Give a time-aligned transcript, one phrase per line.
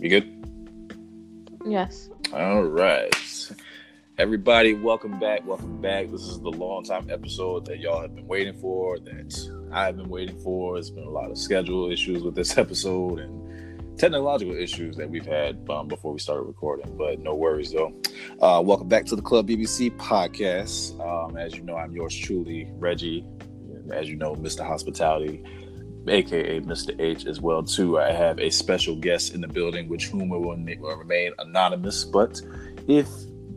[0.00, 0.96] You good?
[1.66, 2.08] Yes.
[2.32, 3.14] All right.
[4.16, 5.46] Everybody, welcome back.
[5.46, 6.10] Welcome back.
[6.10, 10.08] This is the long time episode that y'all have been waiting for, that I've been
[10.08, 10.78] waiting for.
[10.78, 15.26] It's been a lot of schedule issues with this episode and technological issues that we've
[15.26, 17.92] had um, before we started recording, but no worries though.
[18.40, 20.98] Uh, welcome back to the Club BBC podcast.
[20.98, 23.26] Um, as you know, I'm yours truly, Reggie.
[23.92, 24.66] As you know, Mr.
[24.66, 25.44] Hospitality
[26.10, 26.98] aka Mr.
[27.00, 27.98] H, as well too.
[27.98, 32.04] I have a special guest in the building, which whom will, will remain anonymous.
[32.04, 32.40] But
[32.88, 33.08] if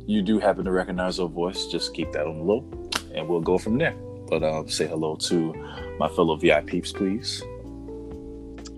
[0.05, 2.65] you do happen to recognize her voice, just keep that on the low,
[3.13, 3.95] and we'll go from there.
[4.29, 5.53] But uh, say hello to
[5.99, 7.41] my fellow VIPs, please.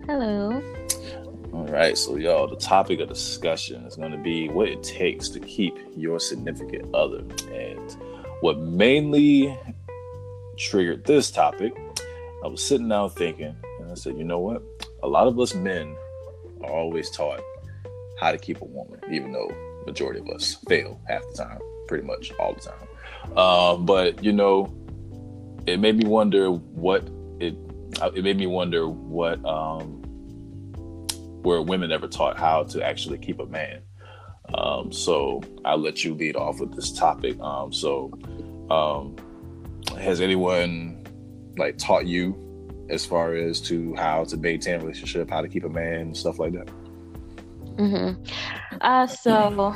[0.08, 0.62] Hello.
[1.54, 5.30] All right, so y'all, the topic of discussion is going to be what it takes
[5.30, 7.24] to keep your significant other,
[7.54, 7.98] and
[8.42, 9.58] what mainly
[10.58, 11.74] triggered this topic
[12.46, 13.56] I was sitting down thinking,
[13.96, 14.62] I said, you know what?
[15.04, 15.96] A lot of us men
[16.62, 17.42] are always taught
[18.20, 19.50] how to keep a woman, even though
[19.86, 23.38] majority of us fail half the time, pretty much all the time.
[23.38, 24.74] Um, but you know,
[25.66, 27.08] it made me wonder what
[27.40, 27.56] it.
[28.14, 30.02] It made me wonder what um,
[31.44, 33.82] were women ever taught how to actually keep a man.
[34.54, 37.40] Um, so I'll let you lead off with this topic.
[37.40, 38.12] Um, so,
[38.70, 39.16] um,
[39.98, 41.02] has anyone
[41.58, 42.45] like taught you
[42.90, 46.54] as far as to how to maintain relationship, how to keep a man, stuff like
[46.54, 46.68] that?
[47.78, 48.22] Mm-hmm.
[48.82, 49.74] Uh, so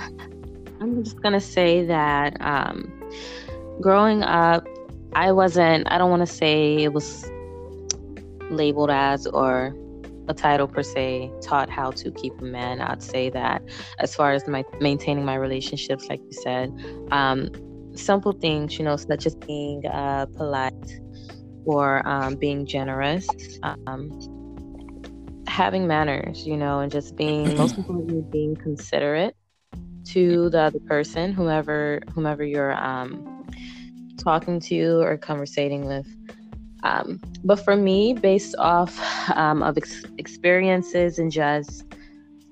[0.79, 2.91] I'm just gonna say that um,
[3.81, 4.67] growing up,
[5.13, 5.91] I wasn't.
[5.91, 7.29] I don't want to say it was
[8.49, 9.75] labeled as or
[10.27, 12.79] a title per se taught how to keep a man.
[12.79, 13.63] I'd say that
[13.97, 16.71] as far as my maintaining my relationships, like you said,
[17.11, 17.49] um,
[17.95, 20.99] simple things, you know, such as being uh, polite
[21.65, 23.27] for um, being generous,
[23.63, 24.09] um,
[25.47, 29.35] having manners, you know, and just being most importantly being considerate
[30.05, 33.45] to the other person, whomever whomever you're um,
[34.17, 36.07] talking to or conversating with.
[36.83, 38.97] Um, but for me, based off
[39.35, 41.83] um, of ex- experiences and just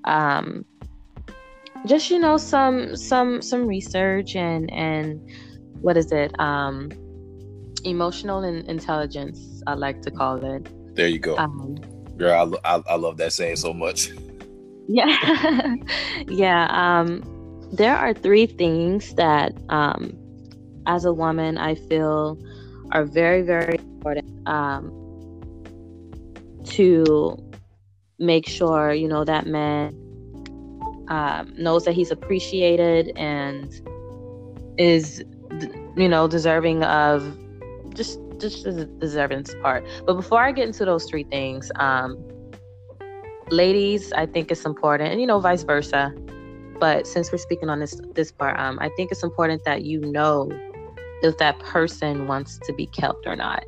[0.04, 0.64] um,
[1.86, 5.20] just you know some some some research and and
[5.80, 6.90] what is it um
[7.84, 10.68] emotional and intelligence i like to call it.
[10.94, 11.36] There you go.
[11.36, 11.76] Um,
[12.16, 14.10] girl I, I, I love that saying so much.
[14.90, 15.74] Yeah.
[16.28, 17.22] Yeah um
[17.70, 20.16] there are three things that um
[20.86, 22.38] as a woman i feel
[22.92, 24.90] are very very important um
[26.64, 27.36] to
[28.18, 29.94] make sure you know that man
[31.08, 33.72] um, knows that he's appreciated and
[34.78, 35.24] is
[35.96, 37.36] you know deserving of
[37.98, 39.84] just just the deserving part.
[40.06, 42.16] But before I get into those three things, um,
[43.50, 46.14] ladies, I think it's important, and you know, vice versa.
[46.80, 50.00] But since we're speaking on this this part, um, I think it's important that you
[50.00, 50.48] know
[51.22, 53.64] if that person wants to be kept or not.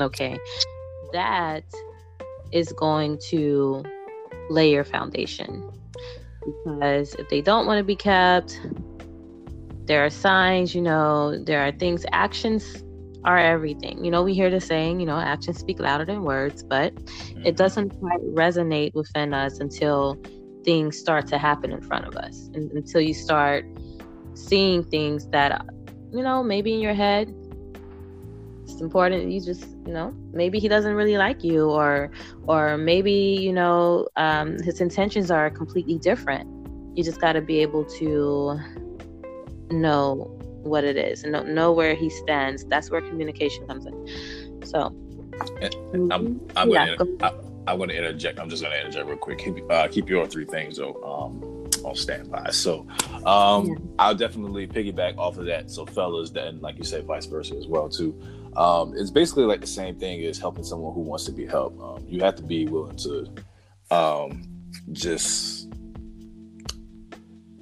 [0.00, 0.38] Okay,
[1.12, 1.64] that
[2.52, 3.82] is going to
[4.48, 5.68] lay your foundation
[6.44, 8.60] because if they don't want to be kept,
[9.86, 10.72] there are signs.
[10.72, 12.84] You know, there are things, actions
[13.24, 14.04] are everything.
[14.04, 17.46] You know, we hear the saying, you know, actions speak louder than words, but mm-hmm.
[17.46, 20.20] it doesn't quite resonate within us until
[20.64, 22.50] things start to happen in front of us.
[22.54, 23.64] And until you start
[24.34, 25.64] seeing things that,
[26.12, 27.34] you know, maybe in your head,
[28.64, 32.10] it's important you just, you know, maybe he doesn't really like you or
[32.46, 36.48] or maybe, you know, um, his intentions are completely different.
[36.96, 38.58] You just got to be able to
[39.70, 42.64] know what it is and know where he stands.
[42.64, 44.62] That's where communication comes in.
[44.64, 44.94] So,
[45.92, 48.38] I'm, I'm yeah, gonna, go I, am going to interject.
[48.38, 49.38] I'm just going to interject real quick.
[49.38, 52.50] Keep, uh, keep your three things though um, on standby.
[52.50, 52.86] So,
[53.24, 53.74] um, yeah.
[53.98, 55.70] I'll definitely piggyback off of that.
[55.70, 58.20] So, fellas, then like you said, vice versa as well too.
[58.56, 61.80] Um, it's basically like the same thing as helping someone who wants to be helped.
[61.80, 63.28] Um, you have to be willing to
[63.90, 64.42] um,
[64.92, 65.70] just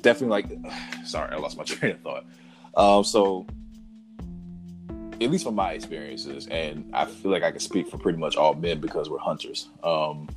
[0.02, 0.74] definitely like.
[1.04, 2.24] Sorry, I lost my train of thought.
[2.74, 3.46] Um, so,
[5.20, 8.36] at least from my experiences, and I feel like I can speak for pretty much
[8.36, 10.28] all men because we're hunters, um,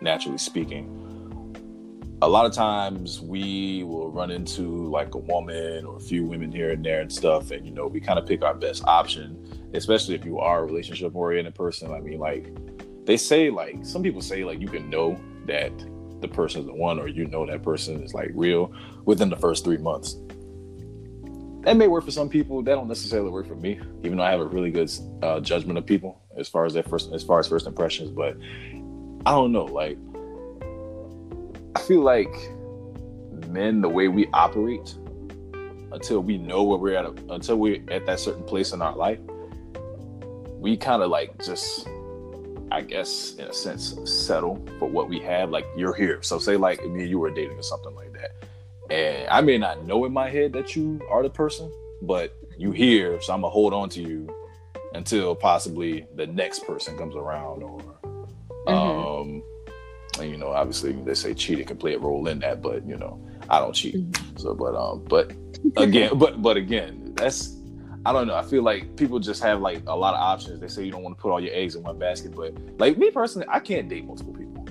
[0.00, 0.98] naturally speaking.
[2.20, 6.52] A lot of times we will run into like a woman or a few women
[6.52, 9.70] here and there and stuff, and you know, we kind of pick our best option,
[9.74, 11.92] especially if you are a relationship oriented person.
[11.92, 12.48] I mean, like,
[13.06, 15.72] they say, like, some people say, like, you can know that
[16.20, 18.72] the person is the one or you know that person is like real
[19.04, 20.16] within the first three months
[21.62, 22.62] that may work for some people.
[22.62, 24.90] That don't necessarily work for me, even though I have a really good
[25.22, 28.10] uh, judgment of people as far as their first, as far as first impressions.
[28.10, 28.36] But
[29.24, 29.98] I don't know, like
[31.76, 32.34] I feel like
[33.48, 34.94] men, the way we operate,
[35.92, 39.20] until we know where we're at, until we're at that certain place in our life,
[40.58, 41.86] we kind of like just,
[42.70, 45.50] I guess, in a sense, settle for what we have.
[45.50, 48.11] Like you're here, so say like me and you were dating or something like
[48.92, 51.72] and I may not know in my head that you are the person,
[52.02, 54.28] but you here, so I'm gonna hold on to you
[54.94, 58.68] until possibly the next person comes around or mm-hmm.
[58.68, 59.42] um
[60.20, 62.96] and, you know obviously they say cheating can play a role in that but you
[62.96, 63.18] know
[63.48, 63.96] i don't cheat.
[63.96, 64.36] Mm-hmm.
[64.36, 65.32] so but um but
[65.76, 67.56] again but but again that's
[68.04, 68.34] i don't know.
[68.34, 70.60] I feel like people just have like a lot of options.
[70.60, 72.98] They say you don't want to put all your eggs in one basket but like
[72.98, 74.66] me personally i can't date multiple people.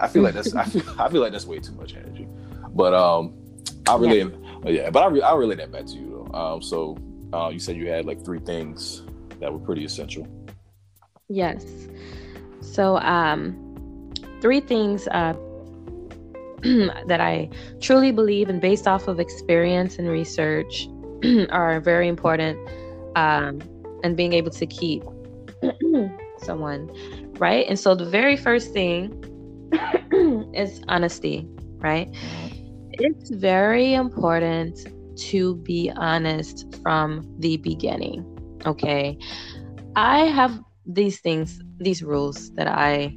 [0.00, 2.26] I feel like that's i feel i feel like that's way too much energy.
[2.74, 3.32] But um
[3.88, 4.18] i really
[4.64, 6.96] yeah, yeah but i re- i relate that back to you though um so
[7.32, 9.02] uh, you said you had like three things
[9.40, 10.26] that were pretty essential.
[11.28, 11.64] Yes.
[12.60, 15.34] So, um, three things uh,
[17.06, 17.50] that I
[17.80, 20.88] truly believe, and based off of experience and research,
[21.50, 22.58] are very important,
[23.16, 23.60] um,
[24.02, 25.02] and being able to keep
[26.38, 26.90] someone,
[27.38, 27.66] right?
[27.68, 29.12] And so, the very first thing
[30.54, 31.46] is honesty,
[31.78, 32.08] right?
[32.98, 34.86] It's very important
[35.30, 38.24] to be honest from the beginning
[38.66, 39.18] Okay.
[39.96, 43.16] I have these things, these rules that I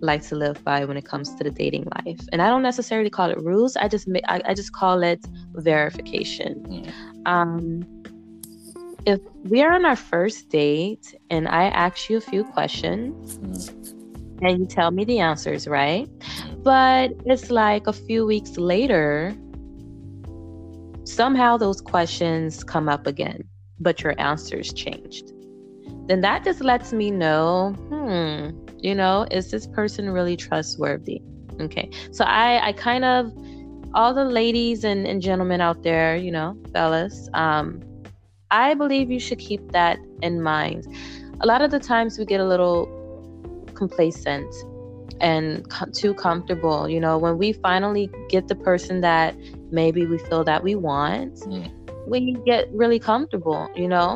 [0.00, 2.20] like to live by when it comes to the dating life.
[2.32, 3.76] And I don't necessarily call it rules.
[3.76, 5.24] I just I, I just call it
[5.54, 6.90] verification.
[7.26, 7.82] Um,
[9.06, 13.79] if we are on our first date and I ask you a few questions mm.
[14.42, 16.08] And you tell me the answers, right?
[16.62, 19.34] But it's like a few weeks later,
[21.04, 23.44] somehow those questions come up again
[23.80, 25.32] but your answers changed,
[26.06, 31.22] then that just lets me know, hmm, you know, is this person really trustworthy?
[31.60, 31.90] Okay.
[32.12, 33.32] So I, I kind of,
[33.94, 37.82] all the ladies and, and gentlemen out there, you know, fellas, um,
[38.50, 40.86] I believe you should keep that in mind.
[41.40, 42.86] A lot of the times we get a little
[43.80, 44.52] complacent
[45.20, 46.88] and co- too comfortable.
[46.88, 49.36] You know, when we finally get the person that
[49.70, 51.66] maybe we feel that we want, mm.
[52.06, 52.18] we
[52.50, 54.10] get really comfortable you know?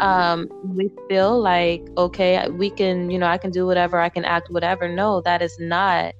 [0.00, 0.38] Um
[0.80, 2.32] we feel like okay
[2.62, 4.84] we can you know i can do whatever i can act whatever.
[5.02, 6.14] No that is not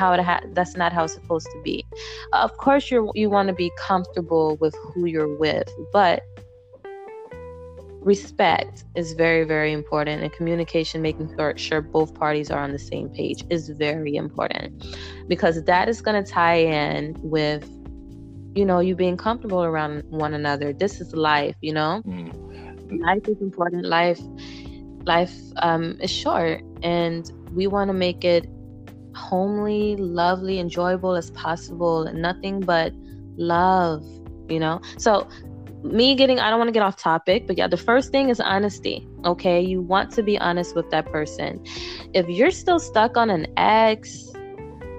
[0.00, 1.76] how it ha- that's not how it's supposed to be.
[2.44, 5.68] Of course you you want to be comfortable with who you're with
[5.98, 6.16] but
[8.04, 12.78] respect is very very important and communication making sure, sure both parties are on the
[12.78, 14.84] same page is very important
[15.28, 17.68] because that is going to tie in with
[18.54, 20.72] you know, you being comfortable around one another.
[20.72, 22.02] This is life, you know.
[22.06, 23.00] Mm.
[23.00, 23.86] Life is important.
[23.86, 24.20] Life,
[25.04, 28.46] life um, is short, and we want to make it
[29.14, 32.10] homely, lovely, enjoyable as possible.
[32.12, 32.92] Nothing but
[33.36, 34.04] love,
[34.48, 34.80] you know.
[34.98, 35.28] So
[35.82, 38.40] me getting i don't want to get off topic but yeah the first thing is
[38.40, 41.62] honesty okay you want to be honest with that person
[42.14, 44.32] if you're still stuck on an ex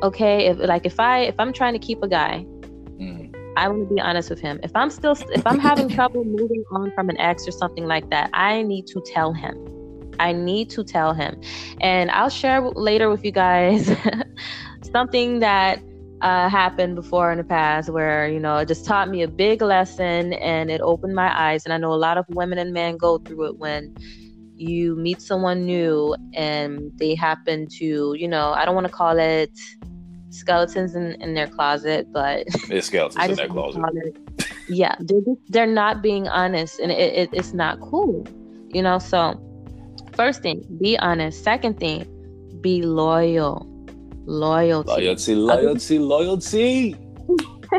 [0.01, 2.45] okay if like if i if i'm trying to keep a guy
[3.00, 3.31] mm-hmm.
[3.56, 4.59] I want to be honest with him.
[4.63, 8.09] If I'm still, if I'm having trouble moving on from an ex or something like
[8.09, 9.56] that, I need to tell him.
[10.19, 11.40] I need to tell him.
[11.81, 13.95] And I'll share later with you guys
[14.92, 15.81] something that
[16.23, 19.61] uh, happened before in the past where, you know, it just taught me a big
[19.61, 21.65] lesson and it opened my eyes.
[21.65, 23.94] And I know a lot of women and men go through it when
[24.56, 29.19] you meet someone new and they happen to, you know, I don't want to call
[29.19, 29.51] it
[30.30, 33.81] skeletons in, in their closet, but it's skeletons in their closet.
[34.69, 38.25] yeah, they're just, they're not being honest, and it, it, it's not cool,
[38.69, 38.97] you know.
[38.97, 39.39] So,
[40.13, 41.44] first thing, be honest.
[41.44, 42.07] Second thing,
[42.61, 43.72] be loyal.
[44.25, 44.89] Loyalty.
[44.89, 45.35] Loyalty.
[45.35, 45.99] Loyalty.
[45.99, 46.95] Loyalty.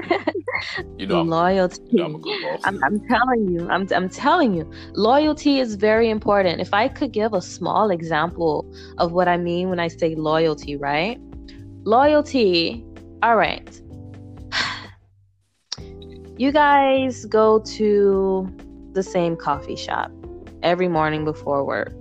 [0.99, 1.81] you know, loyalty.
[1.91, 6.61] You know I'm, I'm, I'm, telling you, I'm, I'm telling you, loyalty is very important.
[6.61, 10.77] If I could give a small example of what I mean when I say loyalty,
[10.77, 11.19] right?
[11.85, 12.85] Loyalty.
[13.23, 13.81] All right.
[16.37, 18.53] You guys go to
[18.93, 20.11] the same coffee shop
[20.65, 21.95] every morning before work.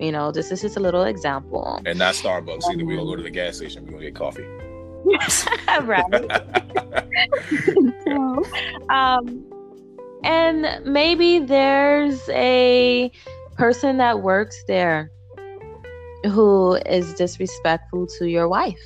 [0.00, 1.82] You know, this is just a little example.
[1.84, 2.84] And not Starbucks either.
[2.84, 3.84] We're gonna go to the gas station.
[3.84, 4.42] We're gonna get coffee.
[5.82, 6.04] right.
[8.04, 8.44] so,
[8.88, 9.44] um,
[10.24, 13.12] and maybe there's a
[13.56, 15.10] person that works there
[16.24, 18.80] who is disrespectful to your wife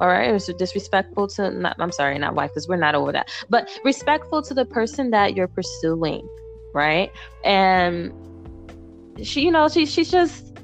[0.00, 3.30] all right or disrespectful to not i'm sorry not wife because we're not over that
[3.48, 6.26] but respectful to the person that you're pursuing
[6.74, 7.10] right
[7.44, 8.12] and
[9.22, 10.55] she you know she she's just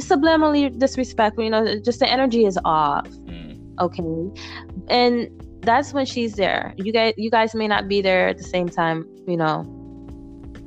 [0.00, 3.50] subliminally disrespectful you know just the energy is off mm.
[3.80, 4.02] Okay.
[4.88, 5.28] And
[5.62, 6.74] that's when she's there.
[6.76, 9.66] You guys you guys may not be there at the same time, you know,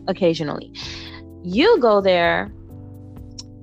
[0.08, 0.72] occasionally.
[1.44, 2.52] You go there.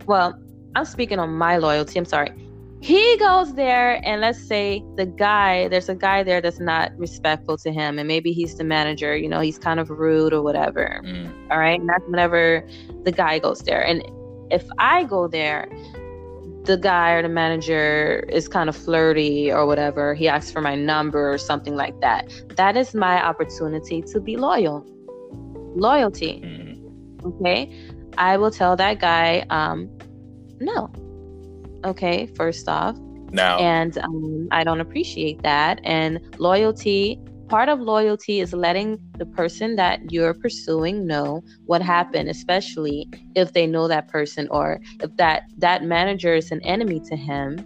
[0.07, 0.39] Well,
[0.77, 1.99] I'm speaking on my loyalty.
[1.99, 2.31] I'm sorry.
[2.83, 7.59] He goes there, and let's say the guy, there's a guy there that's not respectful
[7.59, 11.03] to him, and maybe he's the manager, you know, he's kind of rude or whatever.
[11.05, 11.51] Mm.
[11.51, 11.79] All right.
[11.79, 12.67] And that's whenever
[13.05, 13.85] the guy goes there.
[13.85, 14.03] And
[14.51, 15.69] if I go there,
[16.65, 20.75] the guy or the manager is kind of flirty or whatever, he asks for my
[20.75, 22.31] number or something like that.
[22.57, 24.85] That is my opportunity to be loyal.
[25.75, 26.43] Loyalty.
[26.45, 27.29] Mm-hmm.
[27.29, 27.91] Okay.
[28.19, 29.89] I will tell that guy, um,
[30.61, 30.91] no.
[31.85, 32.97] Okay, first off.
[33.33, 33.59] Now.
[33.59, 35.81] And um, I don't appreciate that.
[35.85, 42.29] And loyalty part of loyalty is letting the person that you're pursuing know what happened
[42.29, 47.17] especially if they know that person or if that that manager is an enemy to
[47.17, 47.59] him.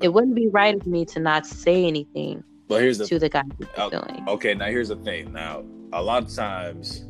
[0.00, 3.28] It wouldn't be right of me to not say anything but here's the, to the
[3.28, 3.42] guy
[3.78, 5.32] okay, oh, okay now here's the thing.
[5.32, 7.04] Now a lot of times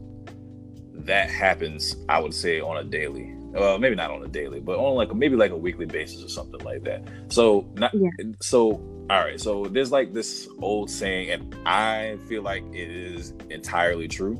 [1.06, 4.78] that happens i would say on a daily well maybe not on a daily but
[4.78, 8.09] on like maybe like a weekly basis or something like that so not yeah.
[8.40, 8.80] so
[9.11, 14.09] all right, so there's like this old saying, and I feel like it is entirely
[14.09, 14.38] true.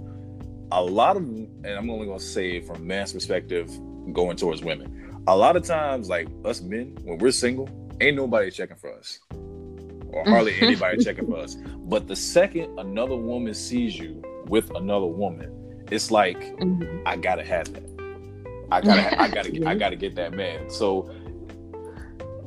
[0.71, 3.71] A lot of, and I'm only gonna say from man's perspective,
[4.13, 5.23] going towards women.
[5.27, 7.69] A lot of times, like us men, when we're single,
[8.01, 9.21] ain't nobody checking for us,
[10.09, 11.57] or hardly anybody checking for us.
[11.57, 15.51] But the second another woman sees you with another woman,
[15.93, 17.03] it's like mm-hmm.
[17.07, 17.93] I gotta have that.
[18.71, 20.71] I gotta, I gotta, I gotta get that man.
[20.71, 21.11] So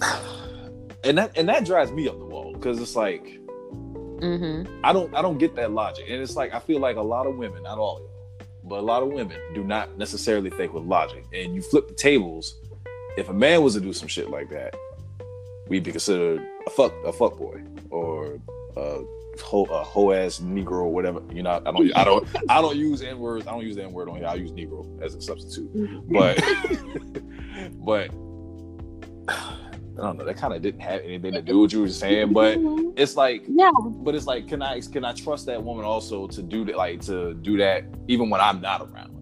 [1.04, 4.82] and that and that drives me up the wall because it's like mm-hmm.
[4.84, 7.28] I don't I don't get that logic, and it's like I feel like a lot
[7.28, 10.74] of women, not all of y'all, but a lot of women do not necessarily think
[10.74, 11.26] with logic.
[11.32, 12.56] And you flip the tables.
[13.18, 14.76] If a man was to do some shit like that,
[15.70, 17.62] we'd be considered a fuck a fuck boy
[17.92, 18.40] or
[18.76, 19.04] a
[19.42, 21.22] whole a whole ass negro or whatever.
[21.34, 23.48] You know, I don't I don't I don't use n words.
[23.48, 24.28] I don't use the n word on here.
[24.28, 25.74] I use negro as a substitute.
[25.76, 26.14] Mm-hmm.
[26.14, 26.40] But
[27.86, 28.12] but
[29.98, 30.26] I don't know.
[30.26, 32.58] That kind of didn't have anything to do with what you were saying, but
[32.98, 33.72] it's like, yeah.
[33.84, 37.02] But it's like, can I can I trust that woman also to do that, like
[37.02, 39.16] to do that even when I'm not around?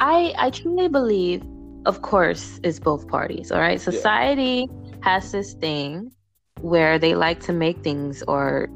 [0.00, 1.42] I I truly believe,
[1.84, 3.52] of course, it's both parties.
[3.52, 4.96] All right, society yeah.
[5.02, 6.12] has this thing
[6.60, 8.68] where they like to make things or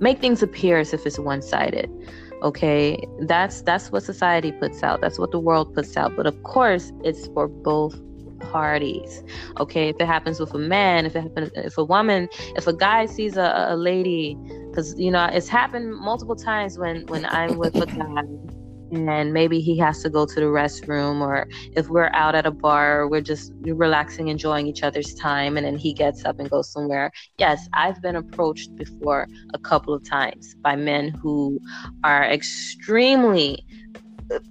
[0.00, 1.90] make things appear as if it's one sided.
[2.42, 5.00] Okay, that's that's what society puts out.
[5.00, 6.16] That's what the world puts out.
[6.16, 8.00] But of course, it's for both
[8.40, 9.22] parties.
[9.58, 12.72] Okay, if it happens with a man, if it happens, if a woman, if a
[12.72, 14.38] guy sees a, a lady,
[14.68, 18.24] because you know it's happened multiple times when when I'm with a guy
[18.92, 22.50] and maybe he has to go to the restroom or if we're out at a
[22.50, 26.70] bar we're just relaxing enjoying each other's time and then he gets up and goes
[26.70, 27.10] somewhere.
[27.38, 31.60] Yes i've been approached before a couple of times by men who
[32.04, 33.64] are extremely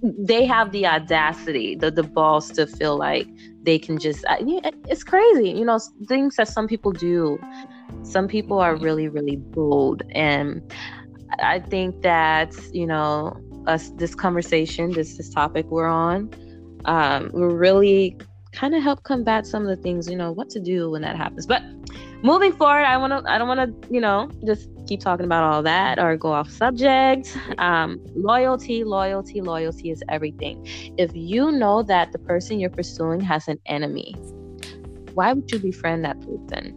[0.02, 3.26] they have the audacity the, the balls to feel like
[3.62, 5.78] they can just uh, it's crazy you know
[6.08, 7.38] things that some people do.
[8.02, 10.62] Some people are really really bold and
[11.40, 13.36] i think that you know
[13.66, 16.30] us this conversation this this topic we're on
[16.86, 18.16] um will really
[18.52, 21.16] kind of help combat some of the things you know what to do when that
[21.16, 21.46] happens.
[21.46, 21.62] But
[22.22, 25.42] moving forward i want to i don't want to you know just keep talking about
[25.42, 27.36] all that or go off subject.
[27.58, 30.66] Um, loyalty loyalty loyalty is everything.
[30.98, 34.14] If you know that the person you're pursuing has an enemy
[35.14, 36.76] why would you befriend that person?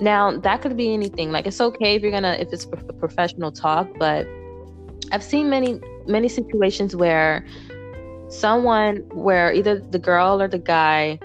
[0.00, 1.32] Now that could be anything.
[1.32, 4.26] Like it's okay if you're gonna if it's a professional talk but
[5.12, 7.44] i've seen many many situations where
[8.28, 11.18] someone where either the girl or the guy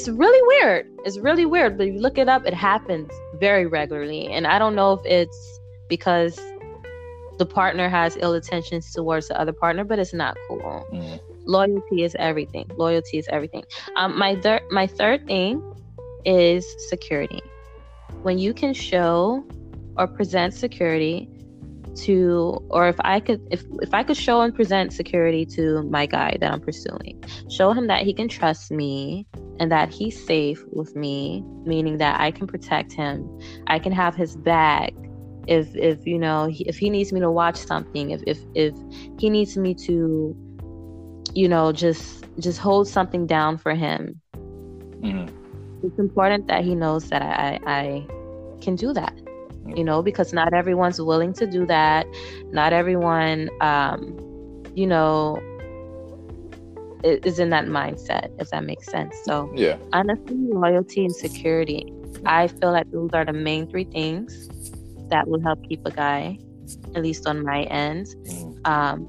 [0.00, 0.86] it's really weird.
[1.04, 4.28] It's really weird, but you look it up, it happens very regularly.
[4.28, 5.60] And I don't know if it's
[5.90, 6.40] because
[7.36, 10.86] the partner has ill intentions towards the other partner, but it's not cool.
[10.90, 11.20] Mm.
[11.44, 12.70] Loyalty is everything.
[12.76, 13.64] Loyalty is everything.
[13.96, 15.62] Um, my third, my third thing
[16.24, 17.42] is security.
[18.22, 19.44] When you can show
[19.98, 21.28] or present security
[21.94, 26.06] to or if i could if if i could show and present security to my
[26.06, 29.26] guy that i'm pursuing show him that he can trust me
[29.58, 33.26] and that he's safe with me meaning that i can protect him.
[33.66, 34.92] I can have his back
[35.46, 38.74] if if you know if he needs me to watch something if if if
[39.18, 40.36] he needs me to
[41.34, 44.20] you know just just hold something down for him.
[45.02, 45.86] Mm-hmm.
[45.86, 48.06] it's important that he knows that i i, I
[48.60, 49.14] can do that
[49.66, 52.06] you know, because not everyone's willing to do that.
[52.52, 54.18] Not everyone, um,
[54.74, 55.38] you know,
[57.02, 59.14] is in that mindset, if that makes sense.
[59.24, 59.76] So Yeah.
[59.92, 61.86] honesty, loyalty, and security.
[62.26, 64.48] I feel like those are the main three things
[65.10, 66.38] that will help keep a guy,
[66.94, 68.06] at least on my end.
[68.26, 68.66] Mhm.
[68.66, 69.06] Um,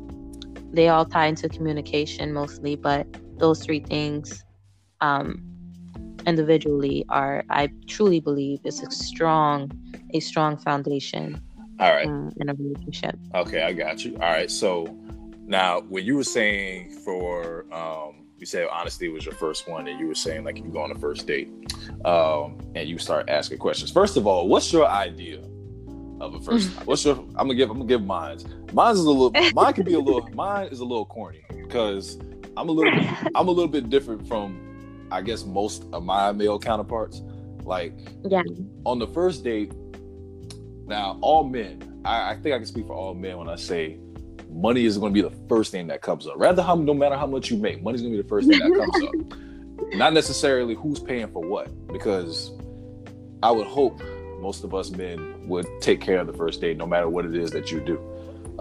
[0.73, 3.05] they all tie into communication mostly, but
[3.39, 4.43] those three things
[5.01, 5.50] um,
[6.25, 9.71] individually are, I truly believe, is a strong,
[10.13, 11.41] a strong foundation
[11.79, 12.07] All right.
[12.07, 13.17] um, in a relationship.
[13.35, 14.13] Okay, I got you.
[14.15, 14.49] All right.
[14.49, 14.85] So
[15.45, 19.99] now, when you were saying for, um, you said honesty was your first one, and
[19.99, 21.49] you were saying like you go on a first date,
[22.05, 23.91] um, and you start asking questions.
[23.91, 25.39] First of all, what's your idea
[26.19, 26.69] of a first?
[26.85, 27.17] what's your?
[27.17, 27.69] I'm gonna give.
[27.69, 28.39] I'm gonna give mine.
[28.73, 29.31] Mine is a little.
[29.53, 30.27] Mine could be a little.
[30.33, 32.17] Mine is a little corny because
[32.55, 32.91] I'm a little.
[32.91, 34.70] Bit, I'm a little bit different from,
[35.11, 37.21] I guess, most of my male counterparts.
[37.63, 37.93] Like
[38.27, 38.41] Yeah.
[38.85, 39.71] on the first date,
[40.87, 43.99] now all men, I, I think I can speak for all men when I say
[44.49, 46.33] money is going to be the first thing that comes up.
[46.37, 48.59] Rather, how no matter how much you make, money's going to be the first thing
[48.59, 49.37] that comes up.
[49.93, 52.51] Not necessarily who's paying for what, because
[53.43, 54.01] I would hope
[54.39, 57.35] most of us men would take care of the first date, no matter what it
[57.35, 57.99] is that you do.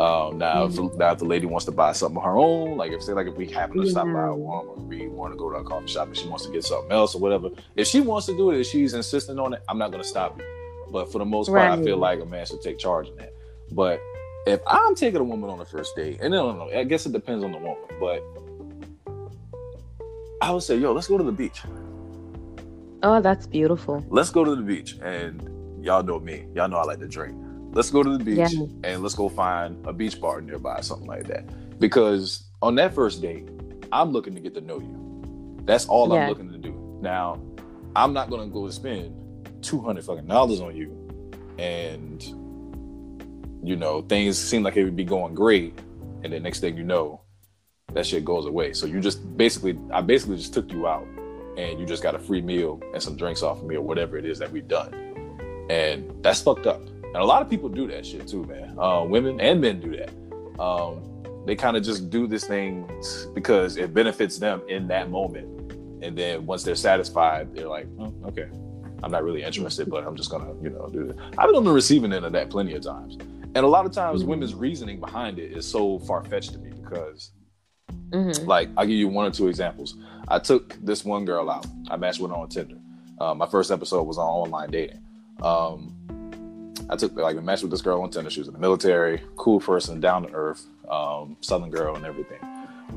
[0.00, 2.90] Um, now, if, now if the lady wants to buy something of her own, like
[2.90, 5.50] if say like if we happen to stop by a Walmart, we want to go
[5.50, 8.00] to a coffee shop, and she wants to get something else or whatever, if she
[8.00, 10.44] wants to do it, if she's insisting on it, I'm not going to stop you.
[10.90, 13.34] But for the most part, I feel like a man should take charge in that.
[13.72, 14.00] But
[14.46, 17.04] if I'm taking a woman on the first date, and I don't know, I guess
[17.04, 18.24] it depends on the woman, but
[20.40, 21.60] I would say, yo, let's go to the beach.
[23.02, 24.02] Oh, that's beautiful.
[24.08, 24.96] Let's go to the beach.
[25.02, 26.46] And y'all know me.
[26.54, 27.36] Y'all know I like to drink.
[27.72, 28.66] Let's go to the beach Yeah.
[28.84, 31.44] and let's go find a beach bar nearby, something like that.
[31.78, 33.48] Because on that first date,
[33.92, 35.62] I'm looking to get to know you.
[35.64, 36.22] That's all Yeah.
[36.24, 36.72] I'm looking to do.
[37.00, 37.40] Now,
[37.96, 39.14] I'm not gonna go and spend
[39.62, 40.90] two hundred fucking dollars on you,
[41.58, 42.22] and
[43.62, 45.78] you know things seem like it would be going great,
[46.24, 47.20] and then next thing you know,
[47.92, 48.72] that shit goes away.
[48.72, 51.06] So you just basically, I basically just took you out,
[51.56, 54.16] and you just got a free meal and some drinks off of me or whatever
[54.16, 54.94] it is that we've done,
[55.68, 56.80] and that's fucked up.
[57.12, 58.76] And a lot of people do that shit too, man.
[58.78, 60.10] Uh, women and men do that.
[60.62, 61.02] Um,
[61.46, 62.88] they kind of just do this thing
[63.34, 65.46] because it benefits them in that moment.
[66.02, 68.48] And then once they're satisfied, they're like, oh, okay,
[69.02, 71.16] I'm not really interested, but I'm just gonna, you know, do this.
[71.36, 73.16] I've been on the receiving end of that plenty of times.
[73.54, 74.26] And a lot of times Mhm.
[74.28, 77.32] women's reasoning behind it is so far fetched to me because
[78.12, 79.96] hmm like I'll give you one or two examples.
[80.28, 81.66] I took this one girl out.
[81.90, 82.76] I matched with her on Tinder.
[83.20, 85.02] Uh, my first episode was on online dating.
[85.42, 85.96] Um,
[86.90, 88.30] I took like I matched with this girl on Tinder.
[88.30, 92.40] She was in the military, cool person, down to earth, um, Southern girl, and everything.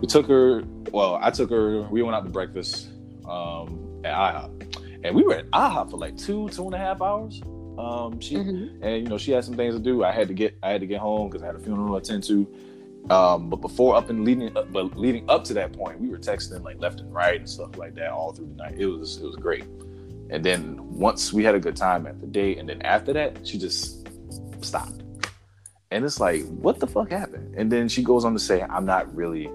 [0.01, 0.63] We took her.
[0.91, 1.83] Well, I took her.
[1.83, 2.89] We went out to breakfast
[3.29, 7.01] um, at IHOP, and we were at IHOP for like two, two and a half
[7.01, 7.41] hours.
[7.77, 10.03] Um, she hmm and you know she had some things to do.
[10.03, 11.95] I had to get I had to get home because I had a funeral to
[11.95, 12.47] attend to.
[13.09, 16.17] Um, but before up and leading up, but leading up to that point, we were
[16.17, 18.75] texting like left and right and stuff like that all through the night.
[18.77, 19.65] It was it was great.
[20.29, 23.45] And then once we had a good time at the date, and then after that,
[23.45, 24.07] she just
[24.63, 25.03] stopped.
[25.91, 27.53] And it's like, what the fuck happened?
[27.55, 29.49] And then she goes on to say, I'm not really,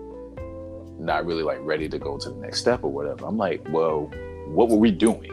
[0.99, 3.27] not really like ready to go to the next step or whatever.
[3.27, 4.11] I'm like, well,
[4.47, 5.33] what were we doing?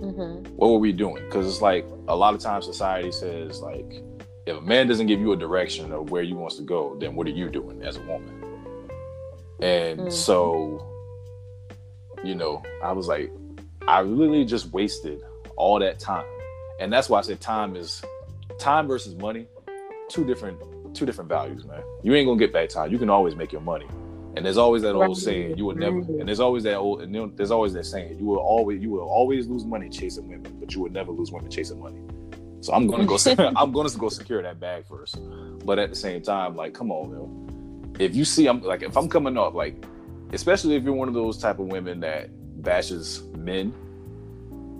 [0.00, 1.22] hmm what were we doing?
[1.24, 4.02] Because it's like a lot of times society says like,
[4.46, 7.14] if a man doesn't give you a direction of where you wants to go, then
[7.14, 8.42] what are you doing as a woman?
[9.60, 10.12] And Mhm.
[10.12, 10.86] so,
[12.24, 13.30] you know, I was like,
[13.88, 15.22] I really just wasted
[15.56, 16.26] all that time,
[16.78, 18.02] and that's why I said time is
[18.58, 19.46] time versus money,
[20.08, 20.58] two different
[20.94, 21.82] two different values, man.
[22.02, 22.90] You ain't gonna get back time.
[22.90, 23.86] You can always make your money.
[24.36, 25.98] And there's always that old saying, you will never.
[25.98, 27.02] And there's always that old.
[27.02, 30.56] And there's always that saying, you will always, you will always lose money chasing women,
[30.60, 32.00] but you will never lose women chasing money.
[32.60, 33.18] So I'm gonna go.
[33.56, 35.18] I'm gonna go secure that bag first.
[35.64, 37.96] But at the same time, like, come on, man.
[37.98, 39.84] If you see, I'm like, if I'm coming off, like,
[40.32, 42.30] especially if you're one of those type of women that
[42.62, 43.74] bashes men,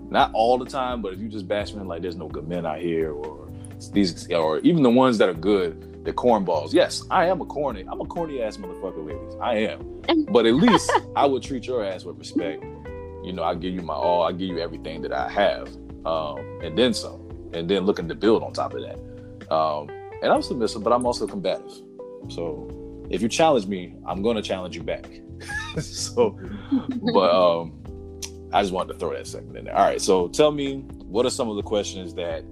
[0.09, 2.65] not all the time, but if you just bash men like there's no good men
[2.65, 3.49] out here, or
[3.93, 6.73] these, or even the ones that are good, the cornballs.
[6.73, 7.85] Yes, I am a corny.
[7.87, 9.35] I'm a corny ass motherfucker, ladies.
[9.41, 9.87] I am.
[10.31, 12.63] But at least I would treat your ass with respect.
[13.23, 14.23] You know, I give you my all.
[14.23, 15.67] I give you everything that I have,
[16.05, 19.53] um, and then some, and then looking to build on top of that.
[19.53, 19.89] Um,
[20.21, 21.71] and I'm submissive, but I'm also combative.
[22.29, 22.69] So
[23.09, 25.21] if you challenge me, I'm going to challenge you back.
[25.79, 26.39] so,
[27.13, 27.81] but um,
[28.53, 29.75] I just wanted to throw that segment in there.
[29.75, 30.01] All right.
[30.01, 32.43] So tell me, what are some of the questions that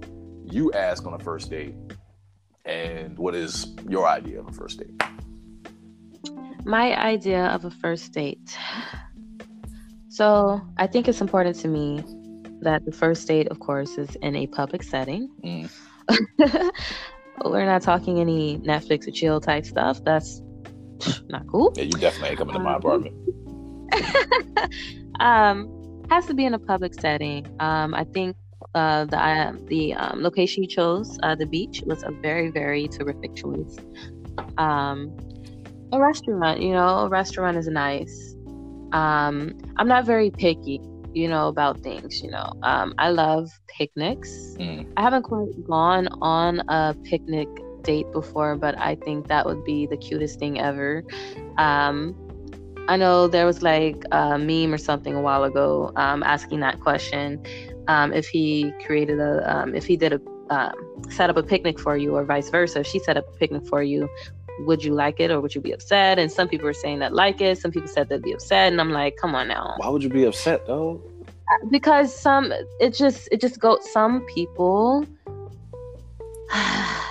[0.44, 1.74] you ask on a first date,
[2.64, 5.02] and what is your idea of a first date?
[6.64, 8.56] My idea of a first date.
[10.08, 12.04] So I think it's important to me
[12.62, 15.30] that the first date, of course, is in a public setting.
[15.42, 15.70] Mm.
[17.44, 20.04] We're not talking any Netflix or chill type stuff.
[20.04, 20.42] That's
[21.28, 21.72] not cool.
[21.76, 23.14] Yeah, you definitely ain't coming to my apartment.
[25.20, 27.46] um, has to be in a public setting.
[27.60, 28.36] Um, I think
[28.74, 32.88] uh, the uh, the um, location you chose, uh, the beach, was a very very
[32.88, 33.76] terrific choice.
[34.58, 35.16] Um,
[35.92, 38.36] a restaurant, you know, a restaurant is nice.
[38.92, 40.80] Um, I'm not very picky,
[41.12, 42.22] you know, about things.
[42.22, 44.30] You know, um, I love picnics.
[44.58, 44.92] Mm.
[44.96, 47.48] I haven't quite gone on a picnic
[47.82, 51.04] date before, but I think that would be the cutest thing ever.
[51.58, 52.16] Um,
[52.88, 56.80] I know there was like a meme or something a while ago um, asking that
[56.80, 57.40] question
[57.86, 60.20] um, if he created a, um, if he did a,
[60.52, 60.74] um,
[61.08, 62.80] set up a picnic for you or vice versa.
[62.80, 64.08] If she set up a picnic for you,
[64.66, 66.18] would you like it or would you be upset?
[66.18, 67.58] And some people were saying that like it.
[67.58, 68.72] Some people said they'd be upset.
[68.72, 69.74] And I'm like, come on now.
[69.76, 71.00] Why would you be upset though?
[71.70, 75.06] Because some, it just, it just goes, some people,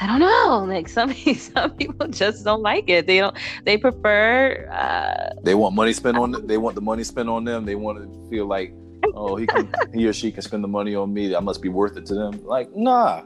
[0.00, 0.64] I don't know.
[0.74, 1.12] Like some
[1.54, 3.06] some people just don't like it.
[3.06, 3.36] They don't.
[3.64, 4.68] They prefer.
[4.70, 6.46] Uh, They want money spent on.
[6.46, 7.64] They want the money spent on them.
[7.64, 8.72] They want to feel like,
[9.14, 11.34] oh, he can, he or she can spend the money on me.
[11.34, 12.44] I must be worth it to them.
[12.44, 13.22] Like, nah.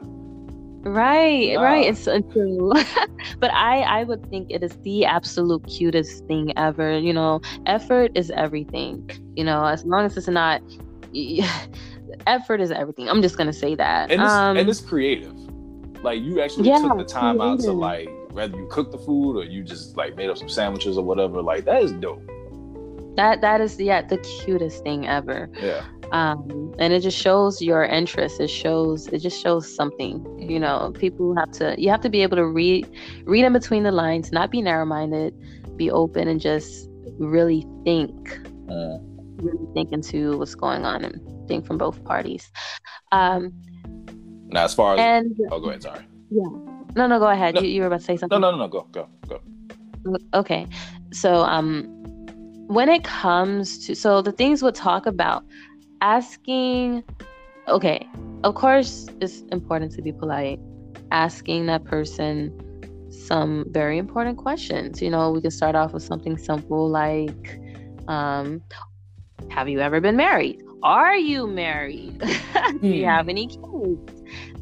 [0.83, 1.61] right, Nah.
[1.61, 1.85] right.
[1.87, 2.71] It's untrue.
[3.39, 6.97] but I I would think it is the absolute cutest thing ever.
[6.97, 9.09] You know, effort is everything.
[9.35, 10.61] You know, as long as it's not.
[12.27, 13.09] Effort is everything.
[13.09, 14.11] I'm just gonna say that.
[14.11, 15.33] And it's, um, and it's creative.
[16.05, 19.37] Like you actually Yeah, took the time out to like whether you cook the food
[19.39, 21.41] or you just like made up some sandwiches or whatever.
[21.41, 22.21] Like that is dope.
[23.17, 25.49] that that is yeah the cutest thing ever.
[25.61, 25.83] Yeah.
[26.11, 26.39] um,
[26.79, 30.13] and it just shows your interest it shows it just shows something
[30.51, 32.81] you know people have to you have to be able to read
[33.33, 35.33] read in between the lines not be narrow-minded
[35.77, 36.87] be open and just
[37.19, 38.13] really think
[38.69, 38.97] Mm.
[39.45, 41.15] really think into what's going on and
[41.47, 42.43] think from both parties
[43.11, 43.51] um
[44.55, 45.83] Now, as far as and oh, go ahead.
[45.83, 46.05] Sorry.
[46.31, 46.43] Yeah.
[46.95, 47.61] No no go ahead No.
[47.61, 48.63] you, you were about to say something no, no, no.
[48.63, 48.67] no.
[48.69, 49.37] Go, go, go.
[50.33, 50.65] okay
[51.11, 51.69] so um
[52.77, 55.43] when it comes to so the things we'll talk about
[56.01, 57.03] asking
[57.67, 58.07] okay
[58.45, 60.59] of course it's important to be polite
[61.11, 62.33] asking that person
[63.27, 67.59] some very important questions you know we can start off with something simple like
[68.07, 68.61] um
[69.49, 72.17] have you ever been married are you married
[72.81, 73.09] do you Hmm.
[73.17, 74.14] have any kids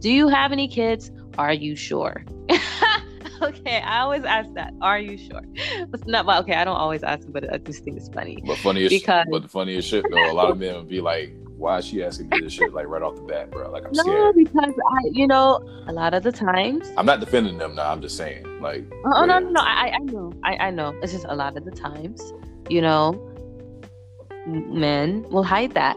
[0.03, 2.23] do you have any kids are you sure
[3.41, 5.41] okay i always ask that are you sure
[5.89, 8.57] but not well, okay i don't always ask but i just think it's funny But
[8.57, 11.77] funniest, Because- but the funniest shit though, a lot of men would be like, "Why
[11.79, 13.71] is she asking me this shit like right off the bat, bro?
[13.71, 15.47] Like I'm no scared." because i you know
[15.87, 17.87] a lot of the times I'm not defending them now.
[17.91, 20.89] I'm just saying, like, uh, oh no no no i i know i i know
[21.01, 22.19] it's just a lot of the times
[22.69, 23.03] you know
[24.47, 25.95] men will hide that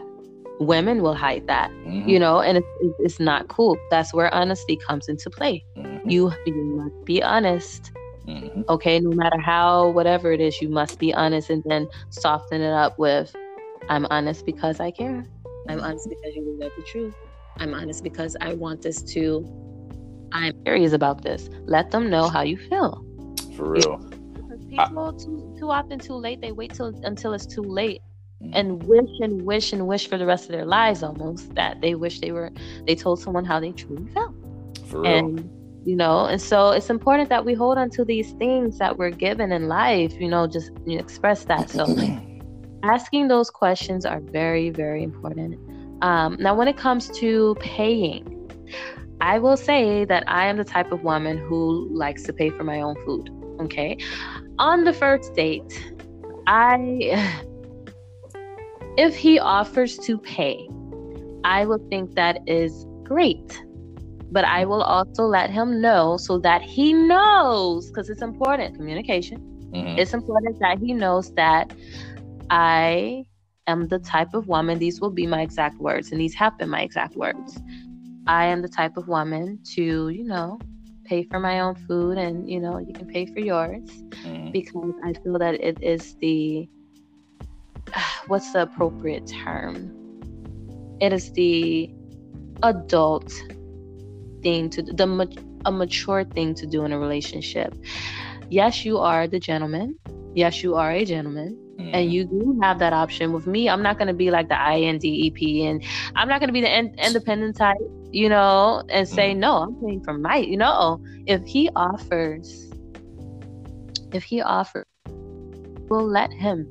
[0.59, 2.67] women will hide that mhm, you know and it's,
[2.99, 3.77] it's- not cool.
[3.91, 5.63] That's where honesty comes into play.
[5.77, 7.91] Mhm, you you must be honest
[8.27, 8.63] mhm.
[8.69, 8.99] okay?
[8.99, 12.97] No matter how whatever it is you must be honest and then soften it up
[12.99, 13.33] with
[13.89, 15.23] i'm honest because i care.
[15.69, 17.15] I'm honest because you know the truth.
[17.59, 19.45] I'm honest because i want this to
[20.33, 21.49] i'm serious about this.
[21.65, 23.03] Let them know how you feel.
[23.55, 23.97] For real.
[24.35, 28.01] because people too, too often too late they wait till until it's too late.
[28.53, 31.95] And wish and wish and wish for the rest of their lives almost that they
[31.95, 32.51] wish they were
[32.85, 34.33] they told someone how they truly felt.
[34.87, 35.17] For real.
[35.17, 35.49] and
[35.85, 39.09] you know and so it's important that we hold on to these things that we're
[39.09, 41.69] given in life you know just you express that.
[41.69, 41.85] So
[42.83, 45.59] asking those questions are very very important.
[46.03, 48.33] Um, now when it comes to paying
[49.19, 52.63] i will say that i am the type of woman who likes to pay for
[52.63, 53.97] my own food okay?
[54.59, 55.83] On the first date
[56.45, 57.41] i
[58.97, 60.67] if he offers to pay
[61.43, 63.61] i will think that is great
[64.31, 69.37] but I will also let him know so that he knows because it's important communication.
[69.73, 69.97] Mhm.
[69.97, 71.73] It's important that he knows that
[72.49, 73.25] I
[73.67, 76.69] am the type of woman, these will be my exact words, and these have been
[76.69, 77.61] my exact words.
[78.27, 80.59] I am the type of woman to, you know,
[81.05, 83.89] pay for my own food and, you know, you can pay for yours
[84.25, 84.51] Mhm.
[84.51, 86.67] because I feel that it is the
[88.27, 89.91] what's the appropriate term?
[90.99, 91.89] It is the
[92.63, 93.31] adult
[94.41, 97.75] thing to the a mature thing to do in a relationship.
[98.49, 99.97] Yes, you are the gentleman.
[100.33, 101.91] Yes, you are a gentleman, Mhm.
[101.93, 103.33] and you do have that option.
[103.33, 105.83] With me, I'm not going to be like the INDEP, and
[106.15, 107.75] I'm not going to be the in- independent type,
[108.11, 109.37] you know, and say Mhm.
[109.39, 109.57] no.
[109.57, 112.71] I'm paying for my, you know, if he offers,
[114.13, 114.85] if he offers,
[115.89, 116.67] we'll let him,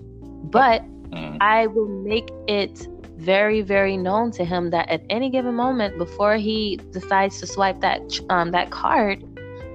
[0.51, 1.39] but Mhm.
[1.41, 6.37] I will make it very, very known to him that at any given moment, before
[6.37, 9.23] he decides to swipe that um, that card,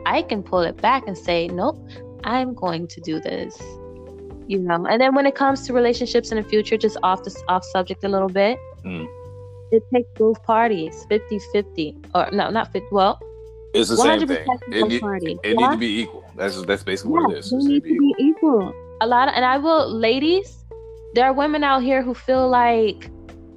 [0.06, 1.78] I can pull it back and say, "Nope,
[2.24, 3.58] I'm going to do this.
[4.48, 7.32] You know, and then when it comes to relationships in the future, just off the
[7.48, 9.08] off subject a little bit, Mm.
[9.72, 12.88] it takes both parties 50 50 or no, not 50.
[12.92, 13.18] Well,
[13.74, 14.46] It's the same thing.
[14.72, 15.68] It, need, it Yeah?
[15.68, 16.24] need to be equal.
[16.36, 17.50] That's that's basically what it is.
[17.50, 18.74] they It's need need to be equal.
[19.02, 20.61] A lot of, and I will, ladies,
[21.14, 23.10] there are women out here who feel like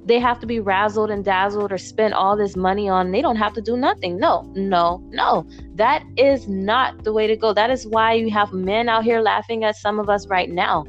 [0.05, 3.11] they have to be razzled and dazzled or spend all this money on.
[3.11, 4.17] They don't have to do nothing.
[4.17, 5.47] No, no, no.
[5.73, 7.53] That is not the way to go.
[7.53, 10.85] That is why you have men out here laughing at some of us right now.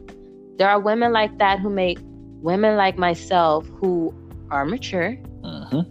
[0.59, 1.99] There are women like that who make
[2.43, 4.15] women like myself who
[4.51, 5.87] are mature Mhm.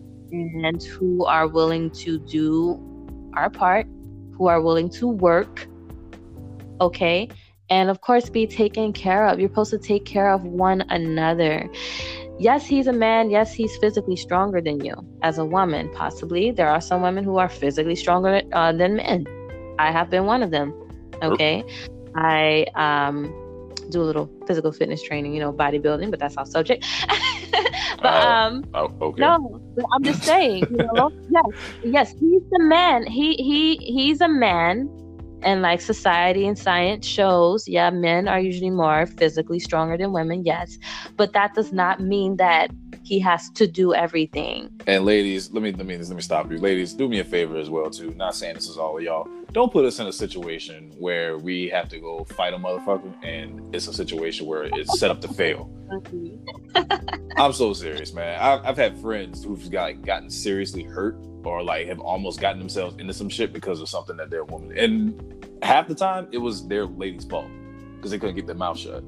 [0.63, 2.79] and who are willing to do
[3.35, 3.87] our part,
[4.37, 5.67] who are willing to work,
[6.79, 7.27] okay,
[7.75, 9.39] and of course be taken care of.
[9.39, 11.55] You're supposed to take care of one another.
[12.47, 13.29] Yes, he's a man.
[13.29, 14.95] Yes, he's physically stronger than you
[15.29, 16.51] as a woman, possibly.
[16.51, 19.25] There are some women who are physically stronger uh, than men.
[19.77, 20.67] I have been one of them,
[21.21, 21.63] okay.
[22.15, 23.15] I um,
[23.89, 26.85] do a little physical fitness training, you know, bodybuilding, but that's off subject.
[28.01, 28.29] but Oh.
[28.29, 29.21] um, Oh, okay.
[29.21, 29.61] no,
[29.93, 31.45] I'm just saying, you know, yes,
[31.83, 33.05] yes, he's a man.
[33.17, 34.89] He he he's a man,
[35.45, 40.43] and like society and science shows, yeah, men are usually more physically stronger than women,
[40.43, 40.77] yes,
[41.15, 42.71] but that does not mean that
[43.03, 44.69] he has to do everything.
[44.87, 46.57] And ladies, let me let me let me stop you.
[46.57, 48.11] Ladies, do me a favor as well too.
[48.15, 49.29] Not saying this is all of y'all.
[49.51, 53.73] Don't put us in a situation where we have to go fight a motherfucker, and
[53.73, 55.71] it's a situation where it's set up to fail.
[57.37, 58.39] I'm so serious, man.
[58.41, 62.97] I've, I've had friends who've got gotten seriously hurt or like have almost gotten themselves
[62.97, 64.77] into some shit because of something that their woman.
[64.77, 67.49] And half the time, it was their lady's fault
[67.95, 69.03] because they couldn't get their mouth shut,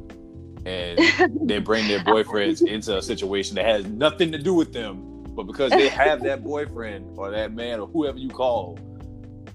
[0.65, 0.99] and
[1.47, 5.43] they bring their boyfriends into a situation that has nothing to do with them, but
[5.43, 8.79] because they have that boyfriend or that man or whoever you call.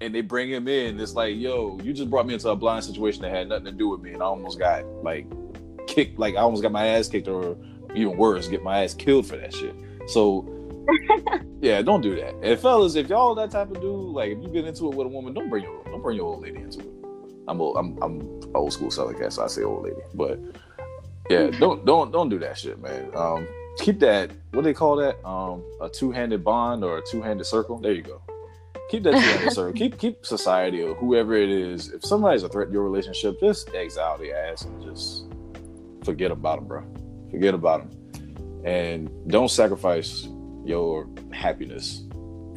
[0.01, 0.99] And they bring him in.
[0.99, 3.73] It's like, yo, you just brought me into a blind situation that had nothing to
[3.73, 5.27] do with me, and I almost got like
[5.87, 7.57] kicked, like I almost got my ass kicked, or
[7.95, 9.77] even worse, get my ass killed for that shit.
[10.09, 10.49] So
[11.61, 12.35] yeah, don't do that.
[12.43, 15.07] And fellas, if y'all that type of dude, like if you get into it with
[15.07, 16.87] a woman, don't bring your don't bring your old lady into it.
[17.49, 20.01] I'm old, I'm I'm old school Southern cat, so I say old lady.
[20.15, 20.41] But
[21.31, 23.11] yeah, don't don't don't do that shit, man.
[23.15, 23.47] Um,
[23.79, 25.25] keep that what do they call that?
[25.27, 27.79] Um, a two handed bond or a two handed circle.
[27.79, 28.23] There you go.
[28.91, 29.73] Keep that two handed circle.
[29.73, 31.93] Keep keep society or whoever it is.
[31.93, 35.27] If somebody's a threat to your relationship, just exile the ass and just
[36.05, 36.85] forget about them, bro.
[37.31, 40.29] Forget about them, and don't sacrifice
[40.65, 42.05] your happiness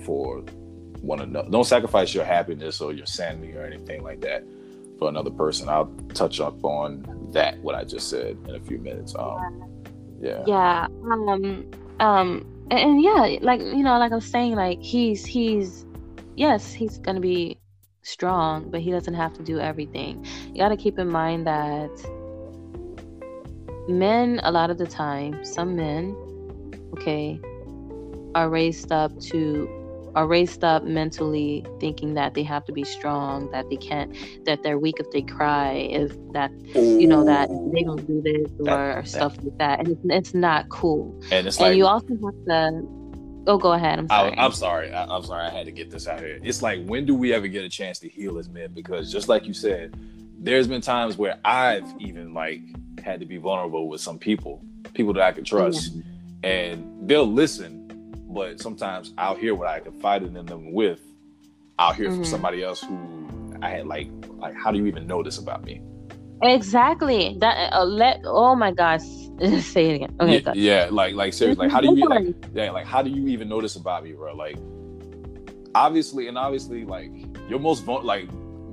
[0.06, 0.42] for
[1.02, 1.50] one another.
[1.50, 4.44] Don't sacrifice your happiness or your sanity or anything like that
[5.00, 5.70] for another person.
[5.70, 9.16] I'll touch up on that what I just said in a few minutes.
[9.18, 9.76] Um,
[10.22, 10.44] yeah.
[10.48, 15.26] yeah um um and, and yeah like you know like i was saying like he's
[15.26, 15.86] he's
[16.36, 17.58] yes he's gonna be
[18.02, 21.90] strong but he doesn't have to do everything you got to keep in mind that
[23.88, 26.16] men a lot of the time some men
[26.94, 27.40] okay
[28.36, 29.68] are raised up to
[30.14, 34.64] are raised up mentally thinking that they have to be strong that they can't that
[34.64, 38.66] they're weak if they cry if that you know that they don't do this or
[38.66, 41.86] That- that- stuff like that and it's, it's not cool and it's and like you
[41.86, 42.82] also have to
[43.48, 44.94] oh go ahead i'm I, sorry I'm sorry.
[44.94, 45.44] I, I'm sorry.
[45.46, 46.40] I had to get this out here.
[46.42, 48.72] It's like when do we ever get a chance to heal as men?
[48.74, 49.96] Because just like you said,
[50.40, 52.62] there's been times where I've even like
[53.04, 55.94] had to be vulnerable with some people, people that I could trust,
[56.44, 57.85] and they'll listen.
[58.36, 61.00] But sometimes I'll hear what I confided in them with.
[61.80, 62.26] I'll hear from Mhm.
[62.26, 62.98] somebody else who
[63.62, 65.82] I had like like how do you even know this about me?
[66.42, 69.02] exactly that uh, let oh my gosh
[69.62, 72.70] say it again okay yeah, yeah, like like seriously, like how do you like yeah,
[72.72, 74.36] like how do you even know this about me, bro?
[74.36, 74.58] Like
[75.74, 77.10] obviously and obviously like
[77.50, 78.30] you're most vul- like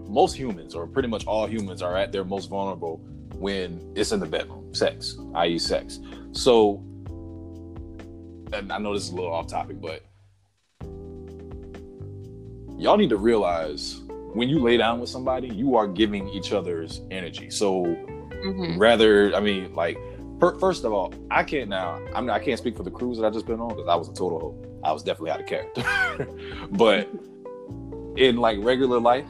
[0.08, 3.00] most humans or pretty much all humans are at their most vulnerable
[3.36, 5.58] when it's in the bedroom, sex, i.e.
[5.58, 6.00] sex.
[6.32, 6.82] So
[8.54, 10.02] I know this is a little off topic, but
[12.78, 14.00] y'all need to realize
[14.34, 17.50] when you lay down with somebody, you are giving each other's energy.
[17.50, 17.84] So
[18.44, 18.76] Mhm.
[18.76, 19.96] rather i mean like
[20.40, 23.24] per- first of all i can't now i'm i can't speak for the cruise that
[23.24, 24.80] i just been on because i was a total hoe.
[24.82, 25.84] i was definitely out of character
[26.72, 27.08] but
[28.16, 29.26] in like regular life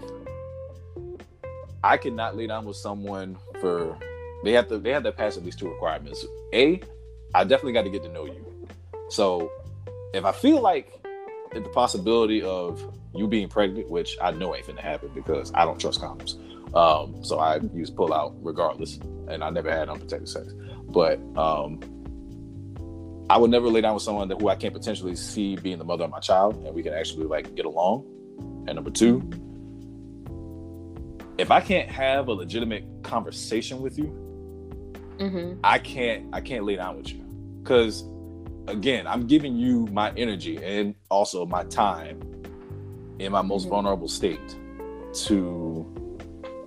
[1.84, 3.98] i cannot lay down with someone for
[4.44, 6.80] they have to they have to pass at least two requirements a
[7.34, 8.42] i definitely got to get to know you
[9.12, 9.50] so
[10.14, 10.92] if i feel like
[11.52, 12.82] the possibility of
[13.14, 16.38] you being pregnant which i know ain't finna happen because i don't trust condoms
[16.74, 18.98] um, so I use pull out regardless,
[19.28, 20.54] and I never had unprotected sex.
[20.88, 21.80] But um,
[23.28, 25.84] I would never lay down with someone that who I can't potentially see being the
[25.84, 28.06] mother of my child, and we can actually like get along.
[28.66, 29.22] And number two,
[31.36, 34.18] if I can't have a legitimate conversation with you,
[35.18, 35.60] Mm-hmm.
[35.62, 37.22] I can't I can't lay down with you
[37.62, 38.02] because
[38.68, 42.20] again I'm giving you my energy and also my time
[43.18, 43.70] in my most Mhm.
[43.70, 44.56] vulnerable state
[45.26, 45.86] to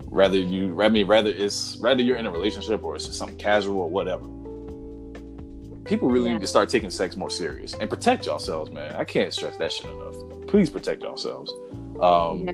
[0.07, 3.37] rather you I mean rather it's rather you're in a relationship or it's just something
[3.37, 4.25] casual or whatever.
[5.85, 6.33] People really Yeah.
[6.33, 8.95] need to start taking sex more serious and protect yourselves, man.
[8.95, 10.15] I can't stress that shit enough.
[10.47, 11.53] Please protect yourselves.
[11.99, 12.53] Um, Yeah.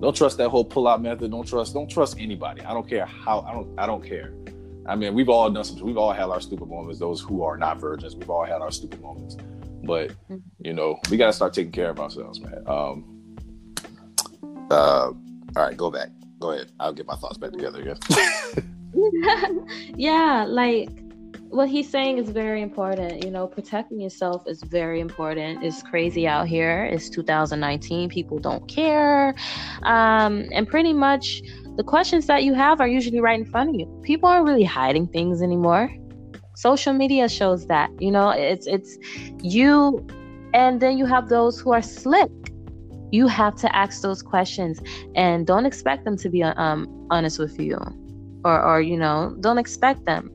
[0.00, 1.30] don't trust that whole pull out method.
[1.30, 1.72] Don't trust.
[1.74, 2.60] Don't trust anybody.
[2.62, 3.40] I don't care how.
[3.40, 3.68] I don't.
[3.78, 4.32] I don't care.
[4.86, 5.80] I mean, we've all done some.
[5.80, 6.98] We've all had our stupid moments.
[6.98, 9.36] Those who are not virgins, we've all had our stupid moments.
[9.84, 10.42] But Mhm.
[10.58, 12.62] you know, we got to start taking care of ourselves, man.
[12.66, 13.36] Um.
[14.70, 15.12] Uh.
[15.56, 16.08] All right, go back.
[16.40, 16.72] Go ahead.
[16.80, 17.96] I'll get my thoughts back together again.
[19.96, 20.88] yeah, like
[21.50, 23.24] what he's saying is very important.
[23.24, 25.62] You know, protecting yourself is very important.
[25.62, 26.84] It's crazy out here.
[26.86, 28.08] It's 2019.
[28.08, 29.34] People don't care.
[29.84, 31.42] Um, and pretty much
[31.76, 33.86] the questions that you have are usually right in front of you.
[34.02, 35.90] People aren't really hiding things anymore.
[36.54, 37.90] Social media shows that.
[38.00, 38.96] You know, it's it's
[39.42, 40.06] you
[40.54, 42.30] and then you have those who are slick.
[43.10, 44.80] You have to ask those questions
[45.14, 47.78] and don't expect them to be um honest with you
[48.44, 50.30] or or you know don't expect them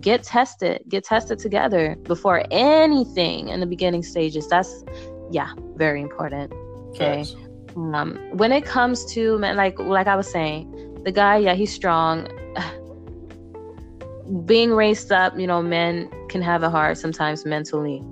[0.00, 4.84] get tested get tested together before anything in the beginning stages that's
[5.30, 6.52] yeah very important
[6.90, 7.36] okay Facts.
[7.76, 10.66] Um when it comes to men, like like i was saying
[11.04, 12.28] the guy yeah he's strong.
[14.44, 18.02] Being raised up you know men can have it hard sometimes mentally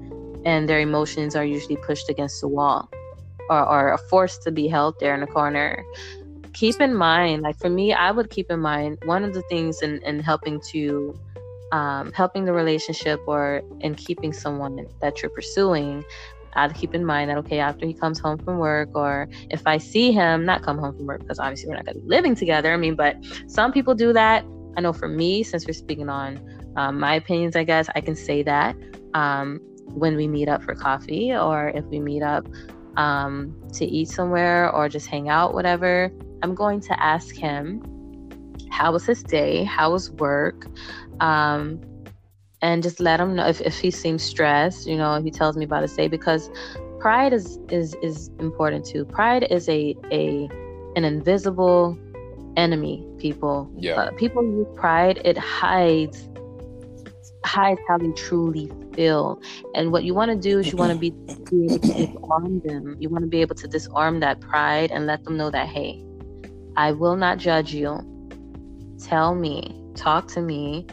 [0.46, 2.88] and their emotions are usually pushed against the wall
[3.50, 5.84] or, are forced to be held there in a corner.
[6.54, 9.82] Keep in mind like for me i would keep in mind one of the things
[9.82, 11.14] in, in helping to
[11.72, 16.04] um, helping the relationship or in keeping someone that you're pursuing
[16.56, 19.78] i'd keep in mind that okay after he comes home from work or if i
[19.78, 22.34] see him not come home from work because obviously we're not going to be living
[22.34, 23.16] together i mean but
[23.46, 24.44] some people do that.
[24.76, 26.38] I know for me since we're speaking on
[26.76, 28.76] um, my opinions i guess i can say that
[29.14, 32.46] um, when we meet up for coffee or if we meet up
[32.96, 36.10] um, to eat somewhere or just hang out whatever
[36.42, 37.82] I'm going to ask him
[38.70, 40.66] how was his day, how was work,
[41.20, 41.80] um,
[42.62, 45.56] and just let him know if, if he seems stressed, you know, if he tells
[45.56, 46.50] me about his day because
[46.98, 49.04] pride is is is important too.
[49.04, 50.48] Pride is a a
[50.96, 51.98] an invisible
[52.56, 53.70] enemy, people.
[53.76, 53.94] Yeah.
[53.94, 56.28] Uh, people use pride, it hides
[57.44, 59.40] hides how they truly feel.
[59.74, 61.10] And what you want to do is you want to be,
[61.50, 62.96] be able to disarm them.
[62.98, 66.04] You want to be able to disarm that pride and let them know that, hey,
[66.76, 68.00] I will not judge you.
[69.00, 70.86] Tell me, talk to me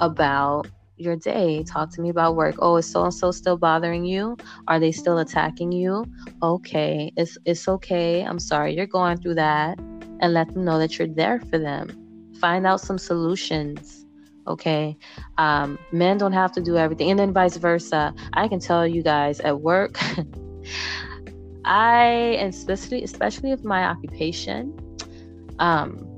[0.00, 1.62] about your day.
[1.64, 2.56] Talk to me about work.
[2.58, 4.36] Oh, is so and so still bothering you?
[4.68, 6.04] Are they still attacking you?
[6.42, 8.22] Okay, it's it's okay.
[8.22, 9.78] I'm sorry you're going through that.
[10.20, 12.32] And let them know that you're there for them.
[12.40, 14.06] Find out some solutions.
[14.46, 14.96] Okay.
[15.38, 17.10] Um, men don't have to do everything.
[17.10, 18.14] And then vice versa.
[18.34, 19.98] I can tell you guys at work,
[21.64, 24.78] I and especially especially with my occupation,
[25.58, 26.13] um,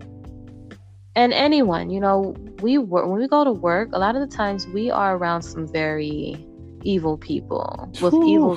[1.16, 3.88] and anyone, you know, we work when we go to work.
[3.94, 6.36] A lot of the times, we are around some very
[6.82, 8.56] evil people with evil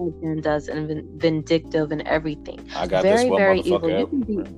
[0.00, 2.58] agendas and vindictive and everything.
[2.76, 3.88] I got Very, this one very evil.
[3.90, 4.50] You can be-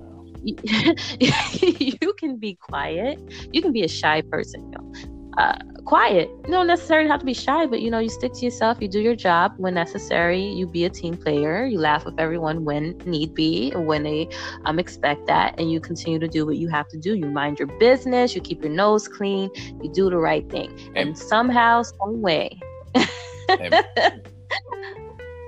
[0.42, 3.18] you, you can be quiet.
[3.52, 4.62] You can be a shy person.
[4.62, 4.92] You know,
[5.38, 5.58] uh,
[5.90, 6.30] quiet.
[6.46, 8.78] You don't necessarily have to be shy, but you know, you stick to yourself.
[8.80, 10.40] You do your job when necessary.
[10.40, 11.66] You be a team player.
[11.66, 14.28] You laugh with everyone when need be, when they
[14.66, 17.14] um expect that, and you continue to do what you have to do.
[17.16, 18.36] You mind your business.
[18.36, 19.50] You keep your nose clean.
[19.82, 22.56] You do the right thing, and, And- somehow, some way,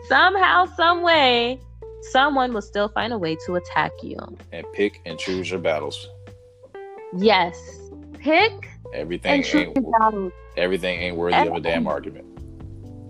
[0.08, 1.60] somehow, some way,
[2.10, 4.16] someone will still find a way to attack you.
[4.50, 6.08] and pick and choose your battles.
[7.16, 7.56] Yes.
[8.18, 12.26] Pick Everything ain't everything ain't worthy of a damn argument.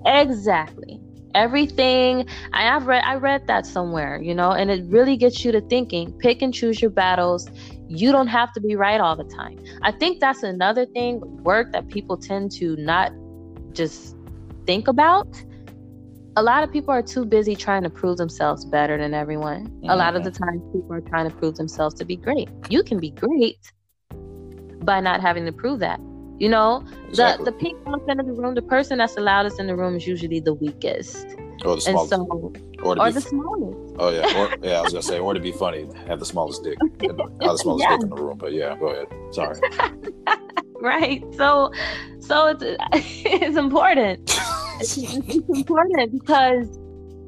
[0.06, 1.00] Exactly.
[1.34, 5.52] Everything I have read I read that somewhere, you know, and it really gets you
[5.52, 7.48] to thinking, pick and choose your battles.
[7.88, 9.58] You don't have to be right all the time.
[9.82, 13.12] I think that's another thing work that people tend to not
[13.72, 14.16] just
[14.66, 15.26] think about.
[16.36, 19.80] A lot of people are too busy trying to prove themselves better than everyone.
[19.88, 20.32] A lot of mm-hmm.
[20.32, 22.48] the time people are trying to prove themselves to be great.
[22.70, 23.72] You can be great
[24.84, 26.00] by not having to prove that.
[26.38, 27.44] You know, Exactly.
[27.44, 29.94] the the pink elephant in the room, the person that's the loudest in the room
[29.96, 31.24] is usually the weakest,
[31.64, 32.52] or the and smallest, so
[32.82, 33.94] or or be the smallest.
[33.98, 34.78] Oh yeah, or, yeah.
[34.80, 37.38] I was gonna say, or to be funny, have the smallest dick, have the, have
[37.52, 37.96] the smallest Yeah.
[37.96, 38.38] dick in the room.
[38.38, 39.06] But yeah, go ahead.
[39.32, 39.60] Sorry.
[40.80, 41.22] right?
[41.36, 41.70] So,
[42.18, 44.20] so it's it's important.
[44.80, 46.66] It's, it's important because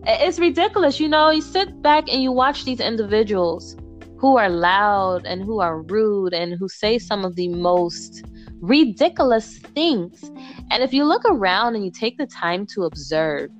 [0.06, 0.98] it's ridiculous.
[0.98, 3.76] You know, you sit back and you watch these individuals
[4.16, 8.24] who are loud and who are rude and who say some of the most
[8.60, 10.30] ridiculous things.
[10.70, 13.50] And if you look around and you take the time to observe,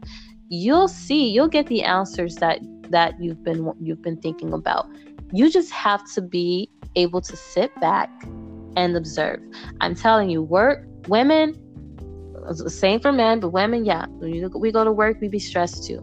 [0.49, 4.87] you'll see, you'll get the answers that that you've been you've been thinking about.
[5.33, 8.11] You just have to be able to sit back
[8.77, 9.41] and observe.
[9.81, 11.55] I'm telling you, work, women,
[12.67, 16.01] same for men, but women, yeah, we go to work, we be stressed too.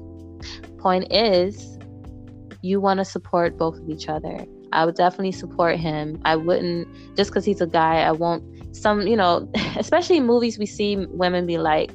[0.80, 1.71] Point is,
[2.62, 4.46] you want to support both of each other.
[4.72, 6.22] I would definitely support him.
[6.24, 8.02] I wouldn't just because he's a guy.
[8.02, 8.44] I won't.
[8.76, 11.92] Some, you know, especially in movies, we see women be like,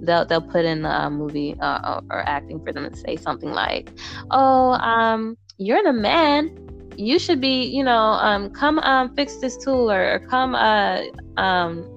[0.00, 3.90] they'll they'll put in a movie uh, or acting for them and say something like,
[4.30, 6.60] "Oh, um, you're the man.
[6.96, 11.02] You should be, you know, um, come um fix this tool or, or come uh
[11.36, 11.90] um,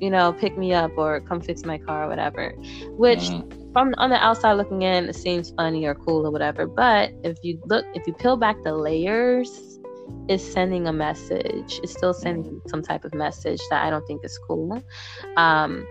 [0.00, 2.50] you know, pick me up or come fix my car or whatever."
[2.96, 3.55] Which mm.
[3.76, 6.66] From on the outside looking in, it seems funny or cool or whatever.
[6.66, 9.78] But if you look, if you peel back the layers,
[10.28, 11.78] it's sending a message.
[11.82, 14.82] It's still sending some type of message that I don't think is cool.
[15.36, 15.86] Um,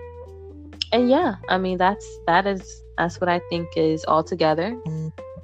[0.92, 4.76] and yeah, I mean that's that is that's what I think is all together.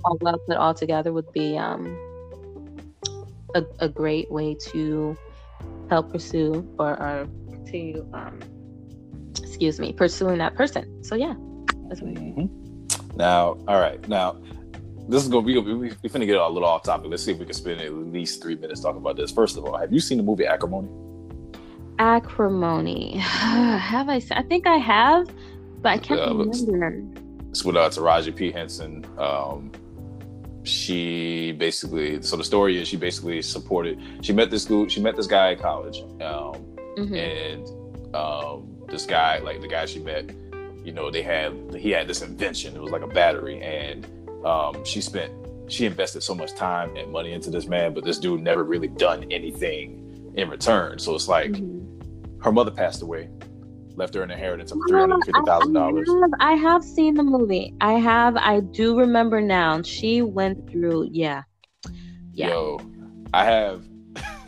[0.03, 1.95] All well put all together would be um
[3.53, 5.15] a, a great way to
[5.91, 8.39] help pursue or, or continue um
[9.37, 11.03] excuse me pursuing that person.
[11.03, 11.35] So yeah,
[11.91, 13.17] that's what mm-hmm.
[13.17, 14.37] Now, all right, now
[15.09, 17.11] this is gonna be we, we, we finna get a little off topic.
[17.11, 19.29] Let's see if we can spend at least three minutes talking about this.
[19.29, 20.87] First of all, have you seen the movie Acrimony?
[21.99, 23.17] acrimony.
[23.17, 24.21] have I?
[24.31, 25.27] I think I have,
[25.81, 27.03] but I can't uh, remember.
[27.49, 29.05] It's with uh, Taraji P Henson.
[29.17, 29.71] Um,
[30.63, 33.99] she basically, so the story is she basically supported.
[34.21, 34.87] She met this school.
[34.87, 36.55] She met this guy at college, um,
[36.97, 37.15] mm-hmm.
[37.15, 40.31] and um, this guy, like the guy she met,
[40.83, 42.75] you know, they had he had this invention.
[42.75, 44.05] It was like a battery, and
[44.45, 45.31] um, she spent
[45.67, 48.89] she invested so much time and money into this man, but this dude never really
[48.89, 50.99] done anything in return.
[50.99, 51.51] So it's like.
[51.51, 51.81] Mm-hmm
[52.41, 53.29] her mother passed away,
[53.95, 56.09] left her an inheritance of three hundred fifty thousand dollars.
[56.39, 57.73] I have seen the movie.
[57.81, 58.35] I have.
[58.37, 59.81] I do remember now.
[59.81, 61.09] She went through.
[61.11, 61.43] Yeah.
[62.33, 62.49] Yeah.
[62.49, 62.81] Yo,
[63.33, 63.87] I have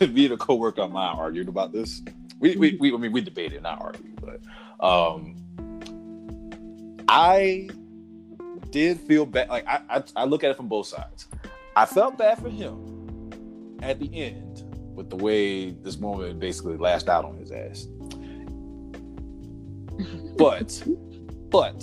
[0.00, 2.02] me and a coworker of mine argued about this.
[2.40, 4.40] We, we, we I mean, we debated, not argued, but
[4.84, 5.36] um,
[7.08, 7.68] I
[8.70, 9.48] did feel bad.
[9.48, 11.28] Like I, I, I look at it from both sides.
[11.76, 13.30] I felt bad for him
[13.82, 17.86] at the end with the way this woman basically lashed out on his ass.
[20.36, 20.82] but,
[21.50, 21.82] but,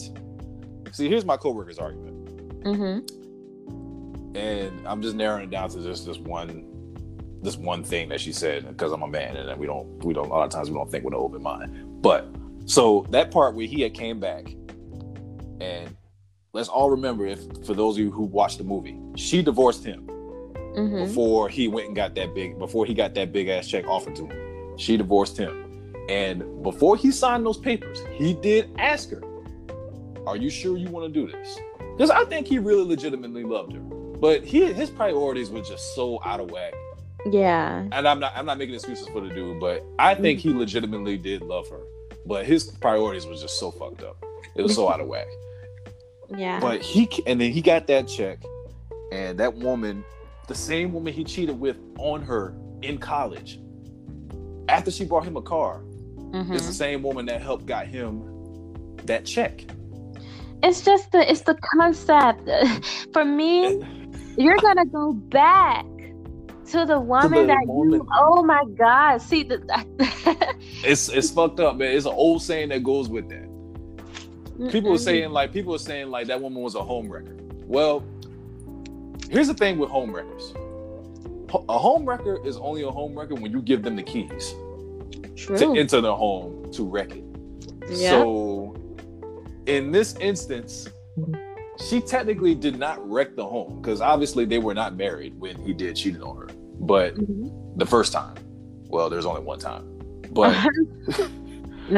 [0.92, 2.64] see, here's my coworker's argument.
[2.64, 4.38] Mm-hmm.
[4.38, 6.66] And I'm just narrowing it down to just this one,
[7.42, 10.28] this one thing that she said because I'm a man and we don't, we don't.
[10.28, 12.02] A lot of times we don't think with an open mind.
[12.02, 12.28] But
[12.66, 14.56] so that part where he had came back,
[15.62, 15.96] and
[16.54, 20.08] let's all remember, if for those of you who watched the movie, she divorced him
[20.08, 21.06] mm-hmm.
[21.06, 24.16] before he went and got that big before he got that big ass check offered
[24.16, 24.78] to him.
[24.78, 25.94] She divorced him.
[26.10, 29.22] And before he signed those papers, he did ask her,
[30.26, 31.58] Are you sure you want to do this?
[31.96, 33.80] Because I think he really legitimately loved her.
[33.80, 36.74] But he his priorities were just so out of whack.
[37.30, 37.88] Yeah.
[37.92, 41.18] And I'm not I'm not making excuses for the dude, but I think he legitimately
[41.18, 41.82] did love her.
[42.26, 44.24] But his priorities was just so fucked up.
[44.56, 45.28] It was so out of whack.
[46.38, 46.60] Yeah.
[46.60, 48.40] But he and then he got that check,
[49.12, 50.04] and that woman
[50.48, 53.60] the same woman he cheated with on her in college
[54.68, 55.82] after she bought him a car
[56.32, 56.54] mm-hmm.
[56.54, 58.22] is the same woman that helped got him
[59.06, 59.64] that check
[60.64, 62.50] it's just the it's the concept
[63.14, 63.82] for me
[64.38, 65.86] you're gonna go back
[66.66, 68.04] to the woman to the that moment.
[68.04, 69.60] you oh my god see the
[70.84, 73.51] it's it's fucked up man it's an old saying that goes with that
[74.70, 77.36] people are saying like people are saying like that woman was a home wrecker
[77.66, 78.04] well
[79.32, 80.54] Here's the thing with home wreckers.
[81.70, 84.54] A home wrecker is only a home wrecker when you give them the keys
[85.38, 85.58] True.
[85.58, 87.24] to enter the home to wreck it.
[87.90, 88.10] Yeah.
[88.10, 88.76] So
[89.68, 90.90] in this instance,
[91.88, 95.74] she technically did not wreck the home because obviously they were not married when he
[95.74, 96.50] did cheated on her.
[96.82, 97.78] But mm-hmm.
[97.78, 98.36] the first time,
[98.90, 99.88] well, there's only one time.
[100.34, 100.56] But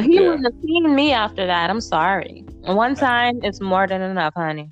[0.02, 0.22] he yeah.
[0.22, 1.70] wouldn't have seen me after that.
[1.70, 2.46] I'm sorry.
[2.62, 4.72] One time it's more than enough, honey.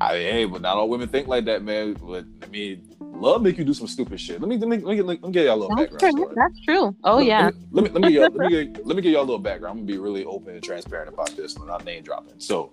[0.00, 1.94] I hey, but not all women think like that, man.
[1.94, 4.40] But I mean, love make you do some stupid shit.
[4.40, 6.16] Let me let me let me, let me get y'all a little That's background.
[6.16, 6.32] True.
[6.34, 6.96] That's true.
[7.04, 7.50] Oh let, yeah.
[7.70, 9.38] Let me let me let me, let me, get, let me get y'all a little
[9.38, 9.78] background.
[9.78, 12.40] I'm gonna be really open and transparent about this, and not name dropping.
[12.40, 12.72] So.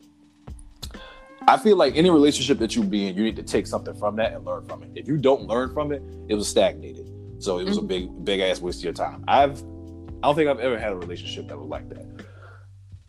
[1.48, 4.18] I feel like any relationship that you be in, you need to take something from
[4.18, 4.92] that and learn from it.
[4.94, 7.10] If you don't learn from it, it was stagnated.
[7.40, 7.86] So it was mm-hmm.
[7.86, 9.24] a big, big ass waste of your time.
[9.28, 9.64] I've,
[10.22, 12.06] I don't think I've ever had a relationship that was like that.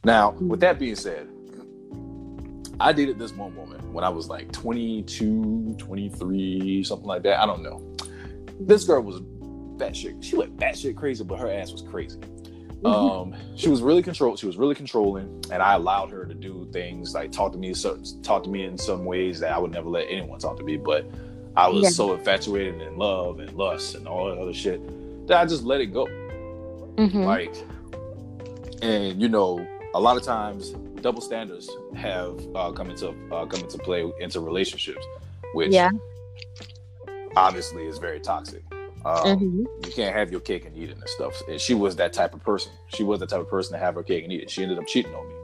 [0.04, 1.28] Now, with that being said,
[2.78, 7.40] I dated this one woman when I was like 22, 23, something like that.
[7.40, 7.82] I don't know.
[8.60, 9.20] This girl was
[9.76, 10.22] batshit.
[10.22, 12.18] She went batshit crazy, but her ass was crazy.
[12.84, 14.38] Um, she was really controlled.
[14.38, 17.74] She was really controlling, and I allowed her to do things like talk to me,
[17.74, 20.62] so, talk to me in some ways that I would never let anyone talk to
[20.64, 20.78] me.
[20.78, 21.04] But
[21.56, 21.88] I was Yeah.
[21.90, 24.80] so infatuated in love and lust and all that other shit
[25.26, 26.06] that I just let it go.
[27.00, 27.24] Mhm.
[27.24, 27.54] Like,
[28.82, 30.70] and you know, a lot of times
[31.00, 35.04] double standards have uh, come into uh, come into play into relationships,
[35.54, 35.90] which Yeah.
[37.36, 38.62] obviously is very toxic.
[39.04, 39.86] Um, Mhm.
[39.86, 41.40] You can't have your cake and eat it and stuff.
[41.48, 42.70] And she was that type of person.
[42.88, 44.50] She was the type of person to have her cake and eat it.
[44.50, 45.34] She ended up cheating on me.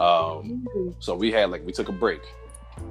[0.00, 0.94] Um, Mhm.
[0.98, 2.20] so we had like we took a break,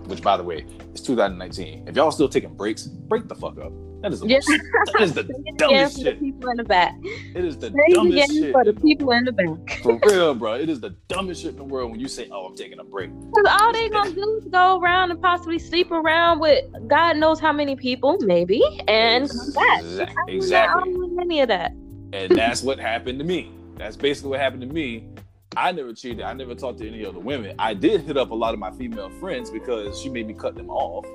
[0.06, 1.88] which by the way, it's 2019.
[1.88, 3.72] If y'all still taking breaks, break the fuck up.
[4.02, 4.36] That is the Yeah.
[4.38, 4.48] most,
[4.94, 5.24] that is the
[5.58, 6.20] dumbest for the shit.
[6.20, 6.94] people in the back.
[7.36, 8.52] It is the Say dumbest shit.
[8.52, 9.80] for the people in the back.
[9.84, 10.54] for real, bro.
[10.54, 12.84] It is the dumbest shit in the world when you say, "Oh, I'm taking a
[12.84, 17.18] break." Because all they gonna do is go around and possibly sleep around with God
[17.18, 19.80] knows how many people, maybe, and come back.
[19.82, 20.94] Exact- I exactly.
[20.94, 21.72] don't want any of that.
[22.14, 23.52] And that's what happened to me.
[23.78, 25.08] That's basically what happened to me.
[25.56, 26.22] I never cheated.
[26.22, 27.56] I never talked to any other women.
[27.58, 30.56] I did hit up a lot of my female friends because she made me cut
[30.56, 31.06] them off.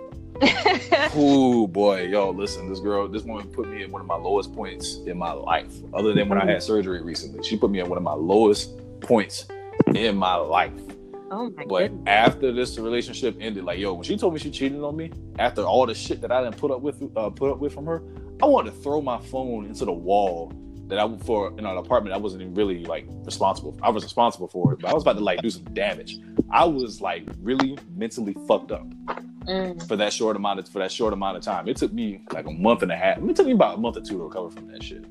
[1.14, 4.55] Oh boy, yo, listen, this girl, this woman put me in one of my lowest
[4.55, 5.72] points in my life.
[5.93, 8.70] Other than when I had surgery recently, she put me in one of my lowest
[9.01, 9.47] points
[9.95, 10.72] in my life.
[11.30, 12.03] oh my But goodness.
[12.07, 15.62] after this relationship ended, like yo, when she told me she cheated on me, after
[15.62, 18.03] all the shit that I didn't put up with, uh, put up with from her,
[18.43, 20.53] I wanted to throw my phone into the wall
[20.88, 23.76] that I for in an apartment I wasn't even really like responsible.
[23.82, 26.18] I was responsible for it, but I was about to like do some damage.
[26.51, 28.86] I was like really mentally fucked up
[29.47, 29.86] Mm.
[29.88, 31.68] for that short amount of for that short amount of time.
[31.68, 33.18] It took me like a month and a half.
[33.18, 35.05] It took me about a month or two to recover from that shit.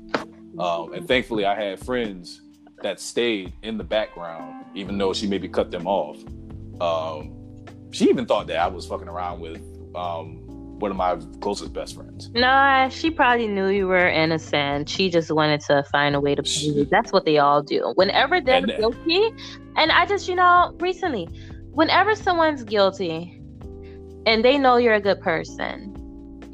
[0.58, 2.42] Um, and thankfully, I had friends
[2.82, 6.18] that stayed in the background, even though she maybe cut them off.
[6.80, 7.34] Um,
[7.90, 9.60] she even thought that I was fucking around with
[9.94, 10.38] um,
[10.78, 12.30] one of my closest best friends.
[12.30, 14.88] Nah, she probably knew you were innocent.
[14.88, 16.90] She just wanted to find a way to prove.
[16.90, 17.92] That's what they all do.
[17.94, 19.30] Whenever they're And- guilty,
[19.76, 21.28] and I just, you know, recently,
[21.72, 23.38] whenever someone's guilty
[24.26, 25.92] and they know you're a good person,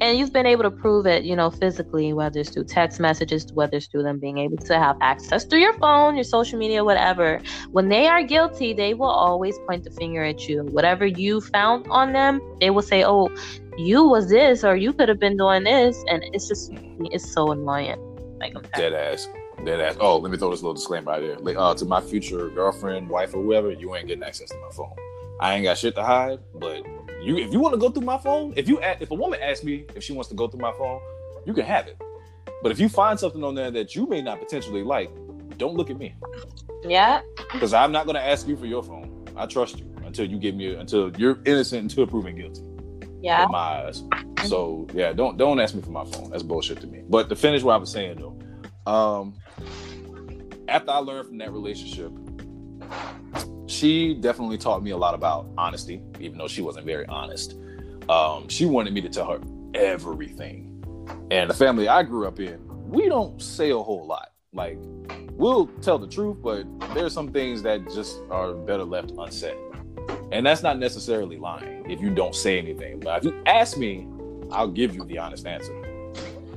[0.01, 3.51] and you've been able to prove it, you know, physically, whether it's through text messages,
[3.53, 6.83] whether it's through them being able to have access through your phone, your social media,
[6.83, 7.41] whatever.
[7.71, 10.63] When they are guilty, they will always point the finger at you.
[10.63, 13.29] Whatever you found on them, they will say, "Oh,
[13.77, 16.71] you was this, or you could have been doing this," and it's just,
[17.11, 17.99] it's so annoying.
[18.39, 19.27] Like, I'm Dead ass.
[19.65, 19.97] Dead ass.
[19.99, 21.37] Oh, let me throw this little disclaimer out there.
[21.39, 24.69] Like, uh, to my future girlfriend, wife, or whoever, you ain't getting access to my
[24.71, 24.95] phone.
[25.41, 26.83] I ain't got shit to hide, but
[27.21, 29.39] you, if you want to go through my phone, if you, a- if a woman
[29.41, 30.99] asks me if she wants to go through my phone,
[31.45, 31.97] you can have it.
[32.61, 35.09] But if you find something on there that you may not potentially like,
[35.57, 36.15] don't look at me
[36.83, 39.27] yeah, because I'm not gonna ask you for your phone.
[39.35, 42.61] I trust you until you give me until you're innocent until proven guilty
[43.21, 43.45] yeah.
[43.45, 44.03] in my eyes.
[44.45, 46.29] So yeah, don't don't ask me for my phone.
[46.29, 47.03] That's bullshit to me.
[47.07, 49.35] But to finish what I was saying though, um,
[50.67, 52.11] after I learned from that relationship,
[53.67, 57.55] she definitely taught me a lot about honesty, even though she wasn't very honest.
[58.09, 59.39] Um, she wanted me to tell her
[59.73, 60.65] everything.
[61.31, 62.59] And the family I grew up in,
[62.89, 64.31] we don't say a whole lot.
[64.51, 64.79] Like,
[65.33, 69.57] we'll tell the truth, but there's some things that just are better left unsaid.
[70.31, 72.99] And that's not necessarily lying if you don't say anything.
[72.99, 74.07] But if you ask me,
[74.51, 75.75] I'll give you the honest answer.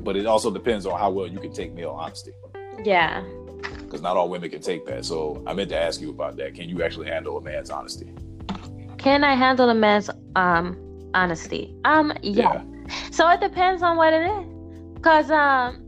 [0.01, 2.33] But it also depends on how well you can take male honesty.
[2.83, 3.23] Yeah.
[3.93, 5.05] Because not all women can take that.
[5.05, 6.55] So I meant to ask you about that.
[6.55, 8.11] Can you actually handle a man's honesty?
[8.97, 10.79] Can I handle a man's um
[11.13, 11.77] honesty?
[11.85, 12.63] Um, yeah.
[13.11, 15.03] So it depends on what it is.
[15.03, 15.87] Cause um,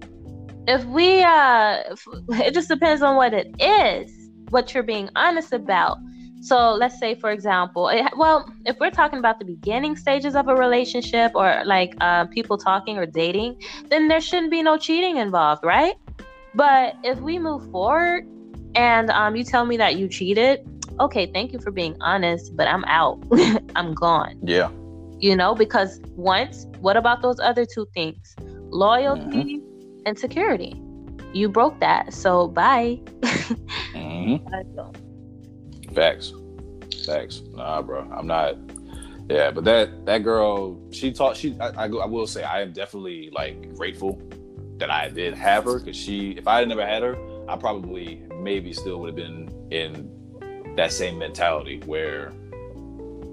[0.68, 2.06] if we uh, if,
[2.46, 4.12] it just depends on what it is,
[4.50, 5.96] what you're being honest about.
[6.42, 10.48] So let's say, for example, it, well, if we're talking about the beginning stages of
[10.48, 15.16] a relationship or like uh, people talking or dating, then there shouldn't be no cheating
[15.16, 15.94] involved, right?
[16.54, 18.26] But if we move forward
[18.74, 20.60] and um, you tell me that you cheated,
[21.00, 23.22] okay, thank you for being honest, but I'm out.
[23.76, 24.38] I'm gone.
[24.42, 24.70] Yeah.
[25.18, 28.36] You know, because once, what about those other two things?
[28.70, 29.60] Loyalty
[30.06, 30.80] and security.
[31.32, 33.00] You broke that, so bye.
[33.92, 34.36] hmm
[35.94, 36.32] Facts.
[37.04, 37.42] Facts.
[37.52, 38.08] Nah, bro.
[38.16, 38.56] I'm not.
[39.28, 41.36] Yeah, but that that girl, she taught.
[41.36, 44.20] She, I, I, I will say, I am definitely like grateful
[44.86, 46.32] that I did have her because she.
[46.32, 47.16] If I had never had her,
[47.48, 52.32] I probably maybe still would have been in that same mentality where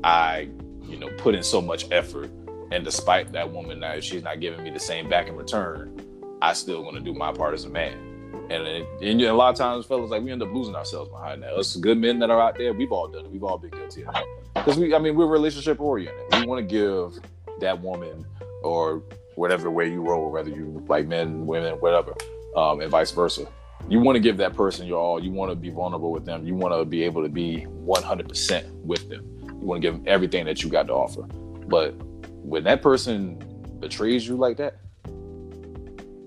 [0.02, 0.48] I,
[0.88, 2.30] you know, put in so much effort,
[2.72, 6.00] and despite that woman, now if she's not giving me the same back in return,
[6.42, 8.08] I still going to do my part as a man.
[8.50, 11.44] And, it, and a lot of times, fellas, like we end up losing ourselves behind
[11.44, 11.54] that.
[11.54, 13.32] Us good men that are out there, we've all done it.
[13.32, 14.24] We've all been guilty of that.
[14.54, 16.24] Because we, I mean, we're relationship oriented.
[16.34, 17.22] We want to give
[17.60, 18.26] that woman
[18.64, 19.04] or
[19.42, 22.14] whatever way you roll, whether you like men, women, whatever,
[22.56, 23.48] um, and vice versa.
[23.90, 25.22] You want to give that person your all.
[25.22, 26.46] You want to be vulnerable with them.
[26.46, 29.26] You want to be able to be 100% with them.
[29.44, 31.24] You want to give them everything that you got to offer.
[31.24, 31.96] But
[32.44, 33.38] when that person
[33.80, 34.78] betrays you like that,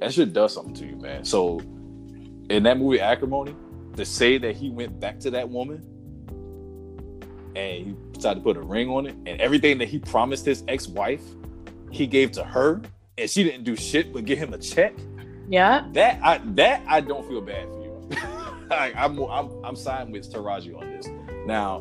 [0.00, 1.24] that shit does something to you, man.
[1.24, 1.60] So
[2.50, 3.54] in that movie Acrimony,
[3.94, 5.88] to say that he went back to that woman
[7.54, 10.64] and he decided to put a ring on it, and everything that he promised his
[10.66, 11.22] ex-wife,
[11.92, 12.82] he gave to her,
[13.16, 14.94] and she didn't do shit but give him a check.
[15.48, 15.86] Yeah.
[15.92, 18.66] That I that I don't feel bad for you.
[18.70, 21.08] like, I'm I'm I'm siding with Taraji on this.
[21.46, 21.80] Now,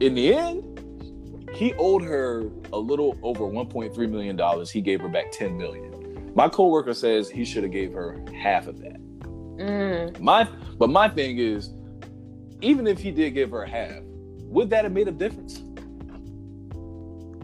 [0.00, 4.70] in the end, he owed her a little over 1.3 million dollars.
[4.70, 6.32] He gave her back 10 million.
[6.34, 9.00] My coworker says he should have gave her half of that.
[9.58, 10.18] Mm.
[10.20, 11.70] My but my thing is,
[12.60, 14.00] even if he did give her half,
[14.44, 15.62] would that have made a difference?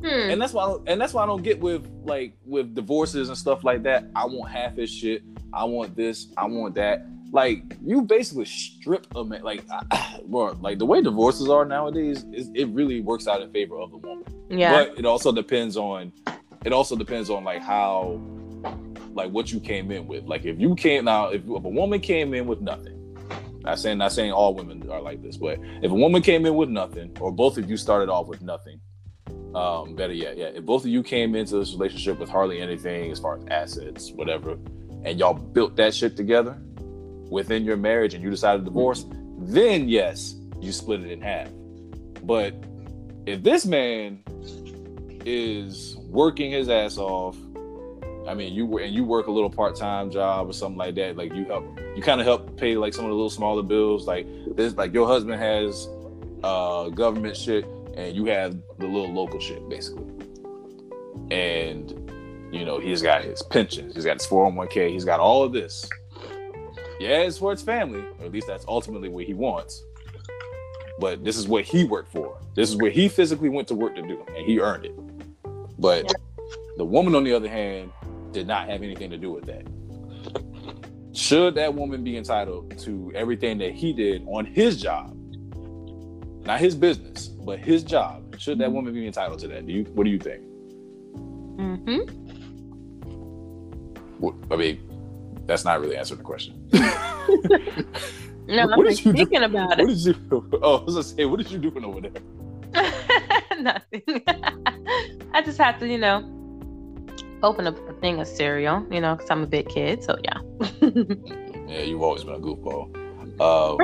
[0.01, 0.31] Hmm.
[0.31, 3.63] And that's why, and that's why I don't get with like with divorces and stuff
[3.63, 4.07] like that.
[4.17, 5.23] I want half his shit.
[5.53, 6.29] I want this.
[6.37, 7.07] I want that.
[7.31, 9.43] Like you basically strip a man.
[9.43, 9.63] Like,
[10.27, 13.91] bro, like the way divorces are nowadays, is, it really works out in favor of
[13.91, 14.25] the woman.
[14.49, 14.73] Yeah.
[14.73, 16.13] But it also depends on,
[16.65, 18.21] it also depends on like how,
[19.13, 20.25] like what you came in with.
[20.25, 22.95] Like if you came now, if, if a woman came in with nothing,
[23.61, 26.55] not saying not saying all women are like this, but if a woman came in
[26.55, 28.81] with nothing, or both of you started off with nothing,
[29.59, 33.11] um, better yet, yeah, if both of you came into this relationship with hardly anything
[33.11, 34.53] as far as assets, whatever,
[35.05, 36.57] and y'all built that shit together
[37.29, 39.07] within your marriage and you decided to divorce,
[39.39, 41.49] then yes, you split it in half.
[42.23, 42.55] But
[43.27, 44.23] if this man
[45.25, 47.37] is working his ass off,
[48.29, 50.95] I mean, you were and you work a little part time job or something like
[50.97, 51.17] that.
[51.17, 51.65] Like you help,
[51.97, 54.07] you kind of help pay like some of the little smaller bills.
[54.07, 55.89] Like this, like your husband has
[56.45, 57.67] uh government shit,
[57.99, 60.07] and you have the little local shit, basically.
[61.31, 61.91] And
[62.51, 65.21] you know, he's got his pensions, he's got his four hundred one k, he's got
[65.21, 65.87] all of this.
[66.99, 69.85] Yeah, it's for his family, or at least that's ultimately what he wants.
[70.99, 72.41] But this is what he worked for.
[72.55, 74.95] This is where he physically went to work to do, and he earned it.
[75.79, 76.13] But
[76.77, 77.93] the woman, on the other hand,
[78.33, 79.67] did not have anything to do with that.
[81.15, 85.15] Should that woman be entitled to everything that he did on his job?
[86.45, 88.37] Not his business, but his job.
[88.39, 89.67] Should that woman be entitled to that?
[89.67, 90.43] Do you what do you think?
[91.57, 92.01] Mm-hmm.
[94.19, 96.69] What, I mean, that's not really answering the question.
[98.51, 99.19] No, What I'm did you do?
[99.19, 99.87] thinking about what it.
[99.89, 100.15] did you
[100.63, 102.13] Oh, I was gonna say, what did you doing over there?
[103.61, 104.03] Nothing.
[105.35, 106.23] I just have to, you know,
[107.43, 110.03] open up a thing of cereal, you know, because I'm a big kid.
[110.03, 110.39] So yeah.
[111.67, 112.89] Yeah, you've always been a goofball.
[113.39, 113.77] Um,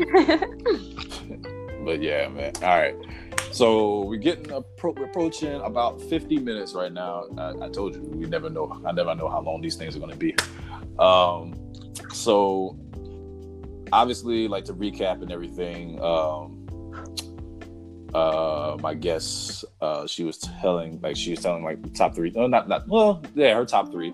[1.85, 2.53] but yeah, man.
[2.63, 2.97] All right.
[3.55, 7.27] So we're getting we're approaching about 50 minutes right now.
[7.39, 8.83] I, I told you we never know.
[8.85, 10.35] I never know how long these things are going to be.
[10.99, 11.55] Um,
[12.13, 12.77] so
[13.93, 16.03] obviously, like to recap and everything.
[16.03, 16.61] Um,
[18.13, 22.31] uh, my guess, uh, she was telling, like, she was telling, like, the top three.
[22.31, 22.87] No, not, not.
[22.89, 24.13] Well, yeah, her top three.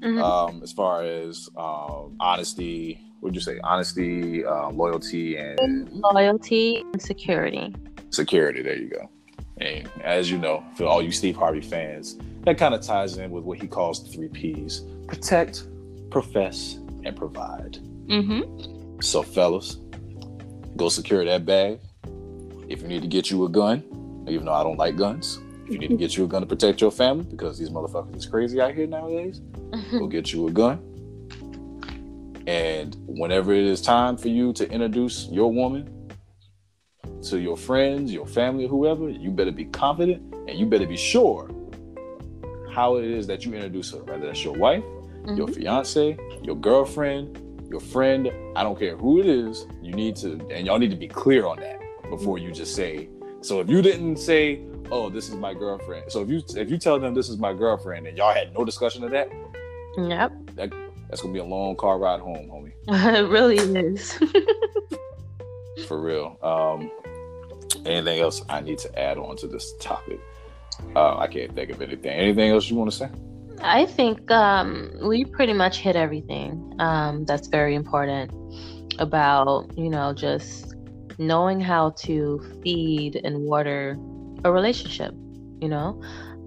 [0.00, 0.20] Mhm.
[0.20, 3.60] Um, as far as um, honesty, what'd you say?
[3.62, 7.74] Honesty, um, loyalty, and Loyalty and security.
[8.10, 8.62] Security.
[8.62, 9.10] There you go.
[9.58, 13.30] And as you know, for all you Steve Harvey fans, that kind of ties in
[13.30, 15.64] with what he calls the three P's: protect,
[16.10, 17.78] profess, and provide.
[18.06, 19.00] Mm-hmm.
[19.00, 19.76] So, fellas,
[20.76, 21.80] go secure that bag.
[22.68, 25.72] If you need to get you a gun, even though I don't like guns, if
[25.72, 28.26] you need to get you a gun to protect your family because these motherfuckers is
[28.26, 29.40] crazy out here nowadays,
[29.90, 30.86] go get you a gun.
[32.46, 35.88] And whenever it is time for you to introduce your woman
[37.22, 40.96] to your friends, your family, or whoever, you better be confident and you better be
[40.96, 41.50] sure
[42.72, 44.84] how it is that you introduce her, whether that's your wife,
[45.34, 45.54] your Mhm.
[45.54, 47.38] fiance, your girlfriend,
[47.70, 50.96] your friend, I don't care who it is, you need to, and y'all need to
[50.96, 53.08] be clear on that before you just say.
[53.42, 54.60] So if you didn't say,
[54.90, 57.52] "Oh, this is my girlfriend," so if you if you tell them this is my
[57.52, 59.30] girlfriend and y'all had no discussion of that,
[59.96, 60.32] Yep.
[60.56, 62.72] that's gonna be a long car ride home, homie,
[63.18, 64.12] it really is.
[65.86, 66.38] for real.
[66.42, 66.90] Um,
[67.86, 70.20] anything else I need to add on to this topic?
[70.96, 72.10] Uh, I can't think of anything.
[72.10, 73.10] Anything else you want to say?
[73.62, 78.32] I think um, we pretty much hit everything um, that's very important
[78.98, 80.74] about, you know, just
[81.18, 83.98] knowing how to feed and water
[84.44, 85.12] a relationship,
[85.60, 86.00] you know,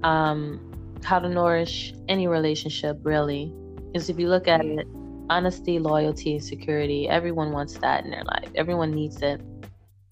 [0.03, 0.59] um,
[1.03, 3.53] how to nourish any relationship really.
[3.91, 4.87] Because if you look at it,
[5.29, 8.49] honesty, loyalty, and security, everyone wants that in their life.
[8.55, 9.39] Everyone needs it,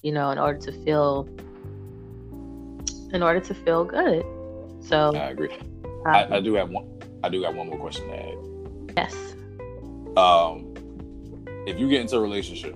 [0.02, 1.28] you know, in order to feel,
[3.14, 4.26] in order to feel good.
[4.82, 5.54] So, I agree.
[5.84, 6.88] um, I, I do have one.
[7.24, 8.38] I do got one more question to add.
[8.98, 9.36] Yes.
[10.18, 10.74] Um,
[11.68, 12.76] if you get into a relationship,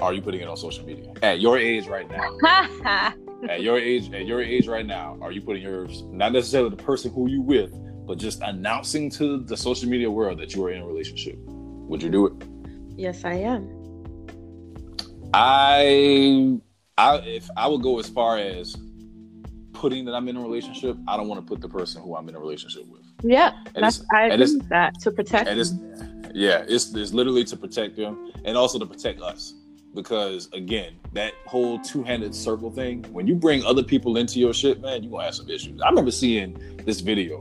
[0.00, 2.36] are you putting it on social media at your age right now?
[3.48, 6.82] at your age, at your age right now, are you putting yours not necessarily the
[6.82, 7.72] person who you with,
[8.06, 11.38] but just announcing to the social media world that you are in a relationship?
[11.46, 12.32] Would you do it?
[12.96, 13.75] yes, I am.
[15.34, 16.58] I,
[16.98, 18.76] I, if I would go as far as
[19.72, 22.28] putting that I'm in a relationship, I don't want to put the person who I'm
[22.28, 23.02] in a relationship with.
[23.22, 25.48] Yeah, And that's, I agree with that to protect.
[25.48, 25.74] it's
[26.34, 29.54] yeah it's, it's literally to protect them and also to protect us
[29.94, 34.82] because again that whole two-handed circle thing when you bring other people into your shit
[34.82, 36.54] man you gonna have some issues i remember seeing
[36.84, 37.40] this video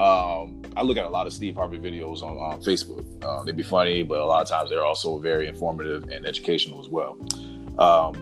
[0.00, 3.52] um i look at a lot of steve harvey videos on, on facebook uh, they
[3.52, 7.18] be funny but a lot of times they're also very informative and educational as well
[7.78, 8.14] um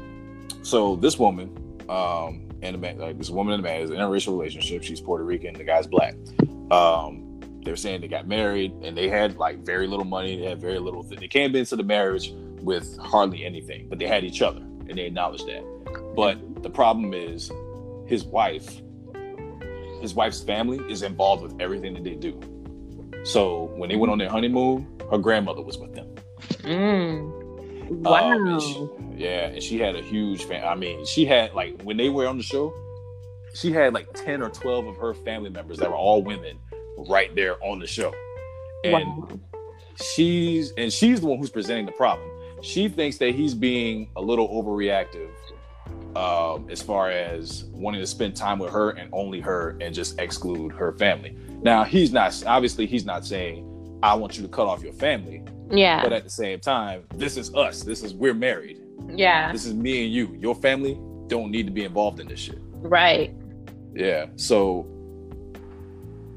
[0.63, 1.51] so this woman
[1.89, 4.83] um and a man like this woman and a man is in a interracial relationship
[4.83, 6.15] she's puerto rican the guy's black
[6.71, 7.33] um
[7.65, 10.39] they're saying they got married and they had like very little money.
[10.39, 11.05] They had very little.
[11.05, 14.99] Th- they came into the marriage with hardly anything, but they had each other and
[14.99, 15.65] they acknowledged that.
[16.17, 17.51] But the problem is,
[18.07, 18.83] his wife,
[20.03, 22.39] his wife's family is involved with everything that they do.
[23.25, 26.09] So when they went on their honeymoon, her grandmother was with them.
[26.63, 27.21] Mm.
[27.21, 28.33] Um, Wow.
[28.33, 30.67] and she- yeah, and she had a huge fan.
[30.67, 32.73] I mean, she had like when they were on the show,
[33.55, 36.59] she had like ten or twelve of her family members that were all women
[37.09, 38.13] right there on the show,
[38.85, 39.29] and wow.
[40.15, 42.29] she's and she's the one who's presenting the problem.
[42.63, 45.29] She thinks that he's being a little overreactive
[46.17, 50.19] um, as far as wanting to spend time with her and only her and just
[50.19, 51.37] exclude her family.
[51.63, 53.69] Now he's not obviously he's not saying
[54.03, 56.03] I want you to cut off your family, Yeah.
[56.03, 57.83] but at the same time, this is us.
[57.83, 58.81] This is we're married.
[59.15, 59.51] yeah.
[59.53, 60.37] This is me and you.
[60.41, 60.99] Your family
[61.29, 62.59] don't need to be involved in this shit.
[62.83, 63.33] Right.
[63.95, 64.27] Yeah.
[64.37, 64.87] So,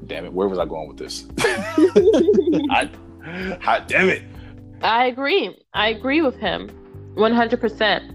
[0.06, 1.26] damn it, where was I going with this?
[2.70, 2.88] I,
[3.66, 4.22] I, damn it.
[4.82, 5.56] I agree.
[5.74, 6.68] I agree with him,
[7.14, 8.12] one hundred percent.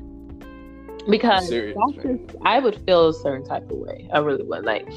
[1.10, 4.10] Because Serious, just- I would feel a certain type of way.
[4.14, 4.64] I really would.
[4.64, 4.88] Like,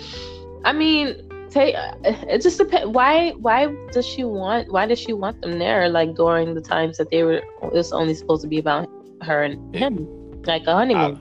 [0.65, 1.17] I mean,
[1.51, 1.75] take
[2.05, 2.89] it just depends.
[2.89, 3.31] Why?
[3.33, 4.73] Why does she want?
[4.73, 5.89] Why does she want them there?
[5.89, 8.89] Like during the times that they were, it was only supposed to be about
[9.23, 10.07] her and him,
[10.43, 11.19] like a honeymoon.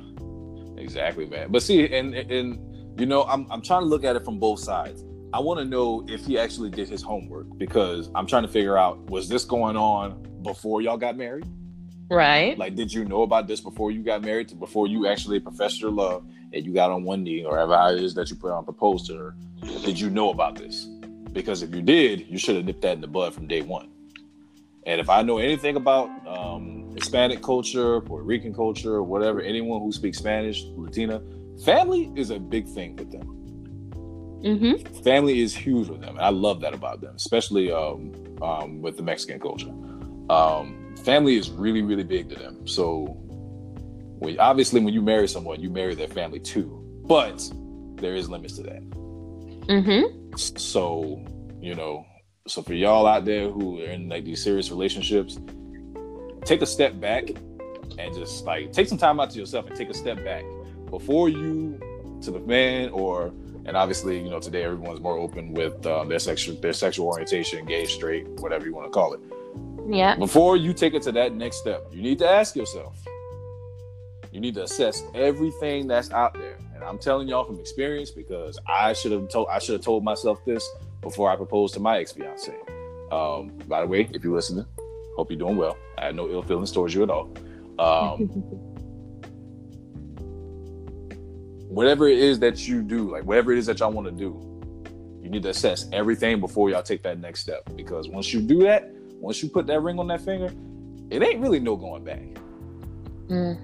[0.78, 1.52] I- exactly, man.
[1.52, 4.60] But see, and and you know, I'm I'm trying to look at it from both
[4.60, 5.06] sides.
[5.34, 8.78] I want to know if he actually did his homework because I'm trying to figure
[8.78, 11.48] out was this going on before y'all got married?
[12.14, 12.58] Right.
[12.58, 14.50] Like, did you know about this before you got married?
[14.50, 17.96] To before you actually professed your love and you got on one knee, or whatever
[17.96, 19.36] it is that you put on proposed to her?
[19.84, 20.86] Did you know about this?
[21.32, 23.90] Because if you did, you should have nipped that in the bud from day one.
[24.86, 29.92] And if I know anything about um, Hispanic culture, Puerto Rican culture, whatever, anyone who
[29.92, 31.22] speaks Spanish, Latina,
[31.64, 33.30] family is a big thing with them.
[34.44, 35.02] Mm-hmm.
[35.04, 36.18] Family is huge with them.
[36.18, 39.72] And I love that about them, especially um, um, with the Mexican culture.
[40.30, 42.68] Um, family is really, really big to them.
[42.68, 43.18] So,
[44.20, 46.80] when, obviously, when you marry someone, you marry their family too.
[47.06, 47.50] But
[47.96, 48.90] there is limits to that.
[49.68, 50.36] Mm-hmm.
[50.36, 51.24] So,
[51.62, 52.06] you know,
[52.48, 55.40] so for y'all out there who are in like these serious relationships,
[56.44, 57.30] take a step back
[57.98, 60.44] and just like take some time out to yourself and take a step back
[60.90, 61.80] before you
[62.22, 63.28] to the man or
[63.66, 67.66] and obviously you know today everyone's more open with um, their sexual their sexual orientation
[67.66, 69.20] gay straight whatever you want to call it
[69.88, 70.16] Yeah.
[70.16, 73.04] before you take it to that next step you need to ask yourself.
[74.32, 76.58] You need to assess everything that's out there.
[76.74, 80.04] And i'm telling y'all from experience because i should have told i should have told
[80.04, 80.68] myself this
[81.02, 82.56] before i proposed to my ex-fiance.
[83.12, 84.66] Um, by the way if you're listening
[85.16, 85.78] hope you're doing well.
[86.00, 87.32] I had no ill feelings towards you at all.
[87.78, 88.18] Um,
[91.70, 94.54] whatever it is that you do like whatever it is that y'all want to do
[95.24, 97.64] you need to assess everything before y'all take that next step.
[97.78, 98.92] Because once you do that
[99.24, 100.52] once you put that ring on that finger
[101.10, 102.22] it ain't really no going back
[103.30, 103.58] Mm.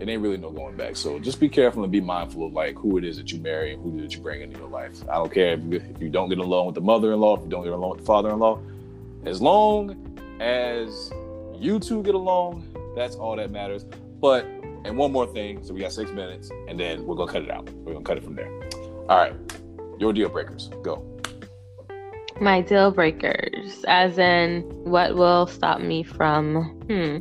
[0.00, 0.96] it ain't really no going back.
[0.96, 3.74] So just be careful and be mindful of like who it is that you marry
[3.74, 4.96] and who that you bring into your life.
[5.08, 7.50] I don't care if you, if you don't get along with the mother-in-law, if you
[7.50, 8.58] don't get along with the father-in-law.
[9.26, 9.94] As long
[10.40, 11.12] as
[11.54, 12.66] you two get along,
[12.96, 13.84] that's all that matters.
[14.20, 14.46] But
[14.84, 17.50] and one more thing, so we got six minutes, and then we're gonna cut it
[17.50, 17.70] out.
[17.84, 18.50] We're gonna cut it from there.
[19.08, 19.34] All right,
[20.00, 21.04] your deal breakers, go.
[22.40, 27.18] My deal breakers, as in what will stop me from hmm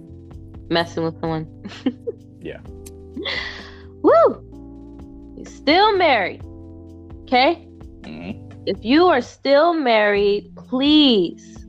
[0.70, 1.48] messing with someone.
[2.42, 2.60] Yeah.
[4.02, 5.36] Woo!
[5.38, 6.42] You're still married.
[7.24, 7.68] Okay?
[8.02, 8.64] Mm-hmm.
[8.66, 11.66] If you are still married, please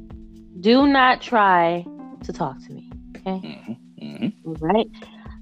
[0.61, 1.85] do not try
[2.25, 2.91] to talk to me.
[3.17, 3.31] Okay?
[3.47, 3.73] Mm-hmm.
[4.03, 4.49] Mm-hmm.
[4.49, 4.89] All right.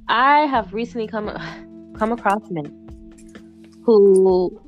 [0.08, 1.28] I have recently come
[1.96, 2.66] come across men
[3.84, 4.60] who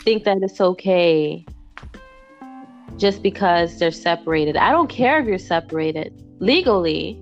[0.00, 1.44] think that it's okay
[2.96, 4.56] just because they're separated.
[4.56, 6.12] I don't care if you're separated.
[6.40, 7.20] Legally,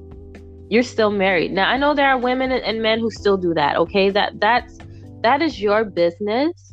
[0.69, 1.53] you're still married.
[1.53, 3.77] Now I know there are women and men who still do that.
[3.77, 4.79] Okay, that that's
[5.23, 6.73] that is your business.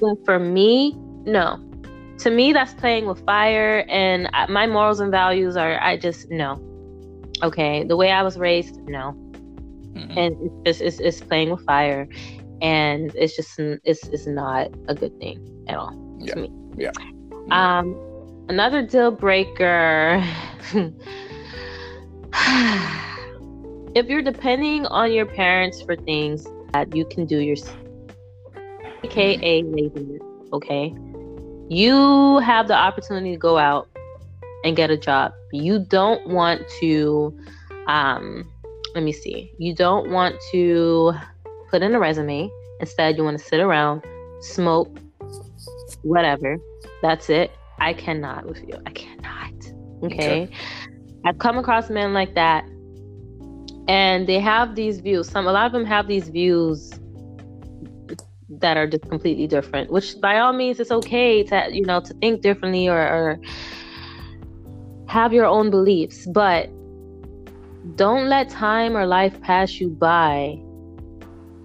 [0.00, 1.62] But for me, no.
[2.18, 5.80] To me, that's playing with fire, and my morals and values are.
[5.80, 6.60] I just no.
[7.42, 9.12] Okay, the way I was raised, no.
[9.92, 10.18] Mm-hmm.
[10.18, 12.08] And it's, it's it's playing with fire,
[12.62, 16.34] and it's just it's it's not a good thing at all yeah.
[16.34, 16.52] to me.
[16.76, 16.92] Yeah.
[17.50, 17.96] Um,
[18.48, 20.22] another deal breaker.
[23.94, 27.76] if you're depending on your parents for things that you can do yourself,
[29.04, 29.62] aka
[30.52, 30.94] okay?
[31.68, 33.88] You have the opportunity to go out
[34.64, 35.32] and get a job.
[35.52, 37.38] You don't want to,
[37.86, 38.50] um,
[38.94, 41.12] let me see, you don't want to
[41.70, 42.50] put in a resume.
[42.80, 44.02] Instead, you want to sit around,
[44.40, 44.98] smoke,
[46.02, 46.58] whatever.
[47.04, 47.50] That's it.
[47.80, 48.80] I cannot with you.
[48.86, 49.52] I cannot.
[50.04, 50.44] Okay.
[50.44, 50.48] okay.
[51.26, 52.64] I've come across men like that,
[53.88, 55.28] and they have these views.
[55.28, 56.98] Some, a lot of them have these views
[58.48, 59.92] that are just completely different.
[59.92, 63.38] Which, by all means, it's okay to you know to think differently or, or
[65.08, 66.70] have your own beliefs, but
[67.96, 70.58] don't let time or life pass you by.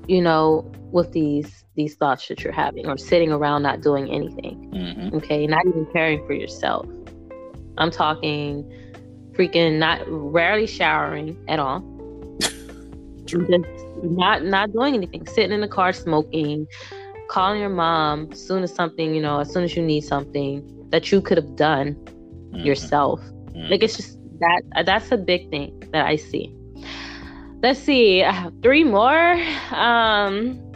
[0.05, 4.69] You know, with these these thoughts that you're having or sitting around not doing anything.
[4.73, 5.15] Mm-hmm.
[5.17, 6.85] Okay, not even caring for yourself.
[7.77, 8.69] I'm talking
[9.31, 11.79] freaking not rarely showering at all.
[13.25, 13.47] True.
[13.47, 15.25] Just not not doing anything.
[15.25, 16.67] Sitting in the car smoking,
[17.29, 20.61] calling your mom as soon as something, you know, as soon as you need something
[20.89, 22.57] that you could have done mm-hmm.
[22.57, 23.21] yourself.
[23.21, 23.71] Mm-hmm.
[23.71, 26.53] Like it's just that that's a big thing that I see.
[27.63, 28.25] Let's see,
[28.61, 29.41] three more.
[29.71, 30.68] Um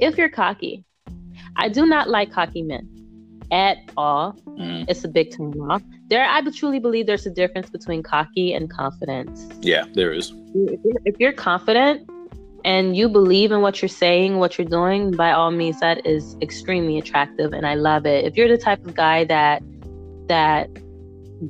[0.00, 0.84] if you're cocky,
[1.56, 2.88] I do not like cocky men
[3.50, 4.34] at all.
[4.46, 4.86] Mm.
[4.88, 5.82] It's a big turn off.
[6.08, 9.48] There, I truly believe there's a difference between cocky and confidence.
[9.60, 10.32] Yeah, there is.
[10.54, 12.08] If you're, if you're confident
[12.64, 16.36] and you believe in what you're saying, what you're doing, by all means, that is
[16.42, 18.24] extremely attractive, and I love it.
[18.24, 19.62] If you're the type of guy that
[20.28, 20.68] that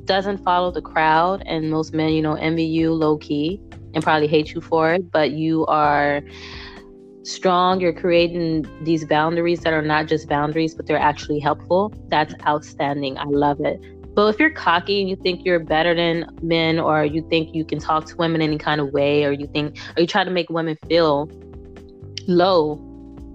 [0.05, 3.59] doesn't follow the crowd, and most men, you know, envy you low key
[3.93, 6.21] and probably hate you for it, but you are
[7.29, 11.93] strong, you're creating these boundaries that are not just boundaries, but they're actually helpful.
[12.07, 13.17] That's outstanding.
[13.17, 13.79] I love it.
[14.15, 17.63] But if you're cocky and you think you're better than men, or you think you
[17.63, 20.31] can talk to women any kind of way, or you think, or you try to
[20.31, 21.29] make women feel
[22.27, 22.75] low,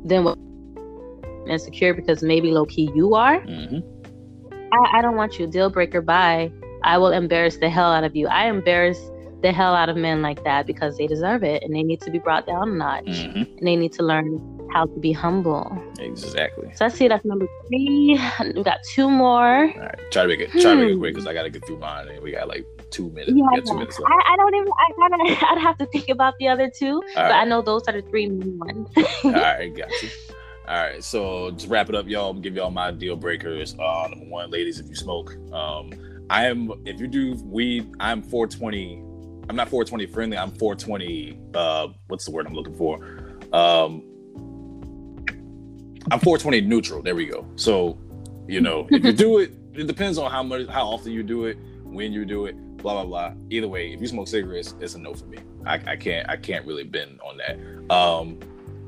[0.05, 0.39] then what?
[1.49, 3.41] Insecure because maybe low key you are.
[3.41, 3.79] Mm-hmm.
[4.73, 5.47] I, I don't want you.
[5.47, 6.03] Deal breaker.
[6.03, 6.51] Bye.
[6.83, 8.27] I will embarrass the hell out of you.
[8.29, 8.99] I embarrass
[9.45, 12.11] the hell out of men like that because they deserve it and they need to
[12.11, 13.43] be brought down a notch mm-hmm.
[13.43, 14.41] and they need to learn
[14.73, 15.79] how to be humble.
[15.99, 16.73] Exactly.
[16.75, 18.19] So I see that's number three.
[18.57, 19.67] We got two more.
[19.67, 20.99] All right, try to make it try to make it hmm.
[20.99, 23.33] quick because I got to get through mine and we got like two minutes.
[23.35, 24.01] Yeah, two minutes.
[24.01, 24.69] I, I, don't even.
[24.69, 25.47] I gotta.
[25.51, 27.43] I'd have to think about the other two, All but right.
[27.43, 28.89] I know those are the three main ones.
[29.25, 30.09] All right, got you.
[30.67, 33.77] All right, so just wrap it up, y'all, I'm give y'all my deal breakers.
[33.79, 35.93] Uh, number one, ladies, if you smoke, um,
[36.31, 36.73] I am.
[36.87, 39.14] If you do weed, I'm 420
[39.49, 40.39] I'm not 420 friendly.
[40.39, 41.39] I'm 420.
[41.55, 42.97] Uh, what's the word I'm looking for?
[43.53, 44.03] Um,
[46.11, 47.03] I'm 420 neutral.
[47.03, 47.47] There we go.
[47.57, 47.99] So,
[48.49, 51.47] you know, if you do it, it depends on how much, how often you do
[51.47, 53.35] it, when you do it, blah blah blah.
[53.51, 55.39] Either way, if you smoke cigarettes, it's a no for me.
[55.67, 57.95] I, I can't, I can't really bend on that.
[57.95, 58.39] Um,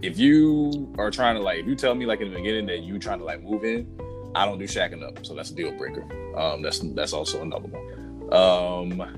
[0.03, 2.81] if you are trying to like, if you tell me like in the beginning that
[2.81, 3.87] you trying to like move in,
[4.35, 6.05] I don't do shacking up, so that's a deal breaker.
[6.37, 8.33] Um, that's that's also another one.
[8.33, 9.16] Um,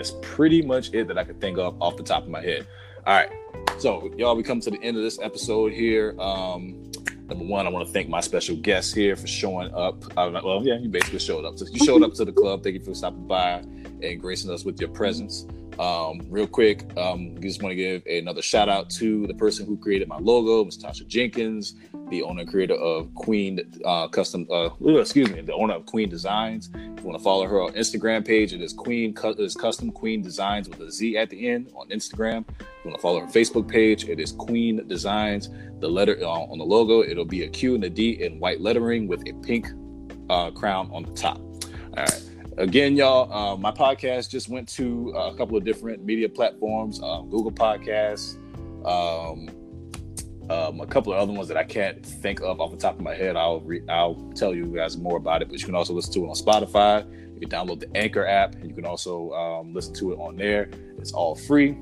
[0.00, 2.66] that's pretty much it that I could think of off the top of my head.
[3.06, 3.30] All right.
[3.78, 6.18] So, y'all, we come to the end of this episode here.
[6.18, 6.90] Um,
[7.28, 10.02] number one, I want to thank my special guest here for showing up.
[10.16, 11.58] Uh, well, yeah, you basically showed up.
[11.58, 12.62] So you showed up to the club.
[12.62, 13.62] Thank you for stopping by
[14.02, 15.46] and gracing us with your presence.
[15.78, 19.76] Um, real quick, um, just want to give another shout out to the person who
[19.76, 20.78] created my logo, Ms.
[20.78, 21.74] Tasha Jenkins,
[22.10, 24.46] the owner and creator of Queen uh, Custom.
[24.50, 26.70] Uh, excuse me, the owner of Queen Designs.
[26.74, 29.90] If you want to follow her on Instagram page, it is Queen it is Custom
[29.90, 32.44] Queen Designs with a Z at the end on Instagram.
[32.48, 35.48] If you want to follow her Facebook page, it is Queen Designs.
[35.78, 38.60] The letter uh, on the logo, it'll be a Q and a D in white
[38.60, 39.68] lettering with a pink
[40.28, 41.38] uh, crown on the top.
[41.38, 46.28] All right again, y'all, uh, my podcast just went to a couple of different media
[46.28, 48.36] platforms, um, Google Podcasts,
[48.84, 49.48] um,
[50.50, 53.00] um, a couple of other ones that I can't think of off the top of
[53.00, 53.36] my head.
[53.36, 56.24] I'll re- I'll tell you guys more about it, but you can also listen to
[56.24, 57.08] it on Spotify.
[57.34, 60.36] You can download the Anchor app, and you can also um, listen to it on
[60.36, 60.68] there.
[60.98, 61.78] It's all free.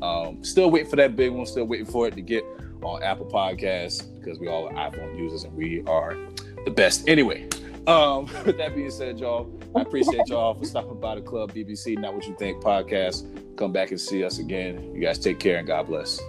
[0.00, 1.44] Um, still waiting for that big one.
[1.46, 2.44] Still waiting for it to get
[2.82, 6.16] on Apple Podcasts because we all are iPhone users and we are
[6.64, 7.08] the best.
[7.08, 7.48] Anyway,
[7.86, 11.98] Um, with that being said, y'all, I appreciate y'all for stopping by the Club BBC
[11.98, 13.56] Not What You Think podcast.
[13.56, 14.92] Come back and see us again.
[14.94, 16.20] You guys take care and God bless.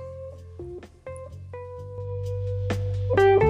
[3.17, 3.44] Thank you.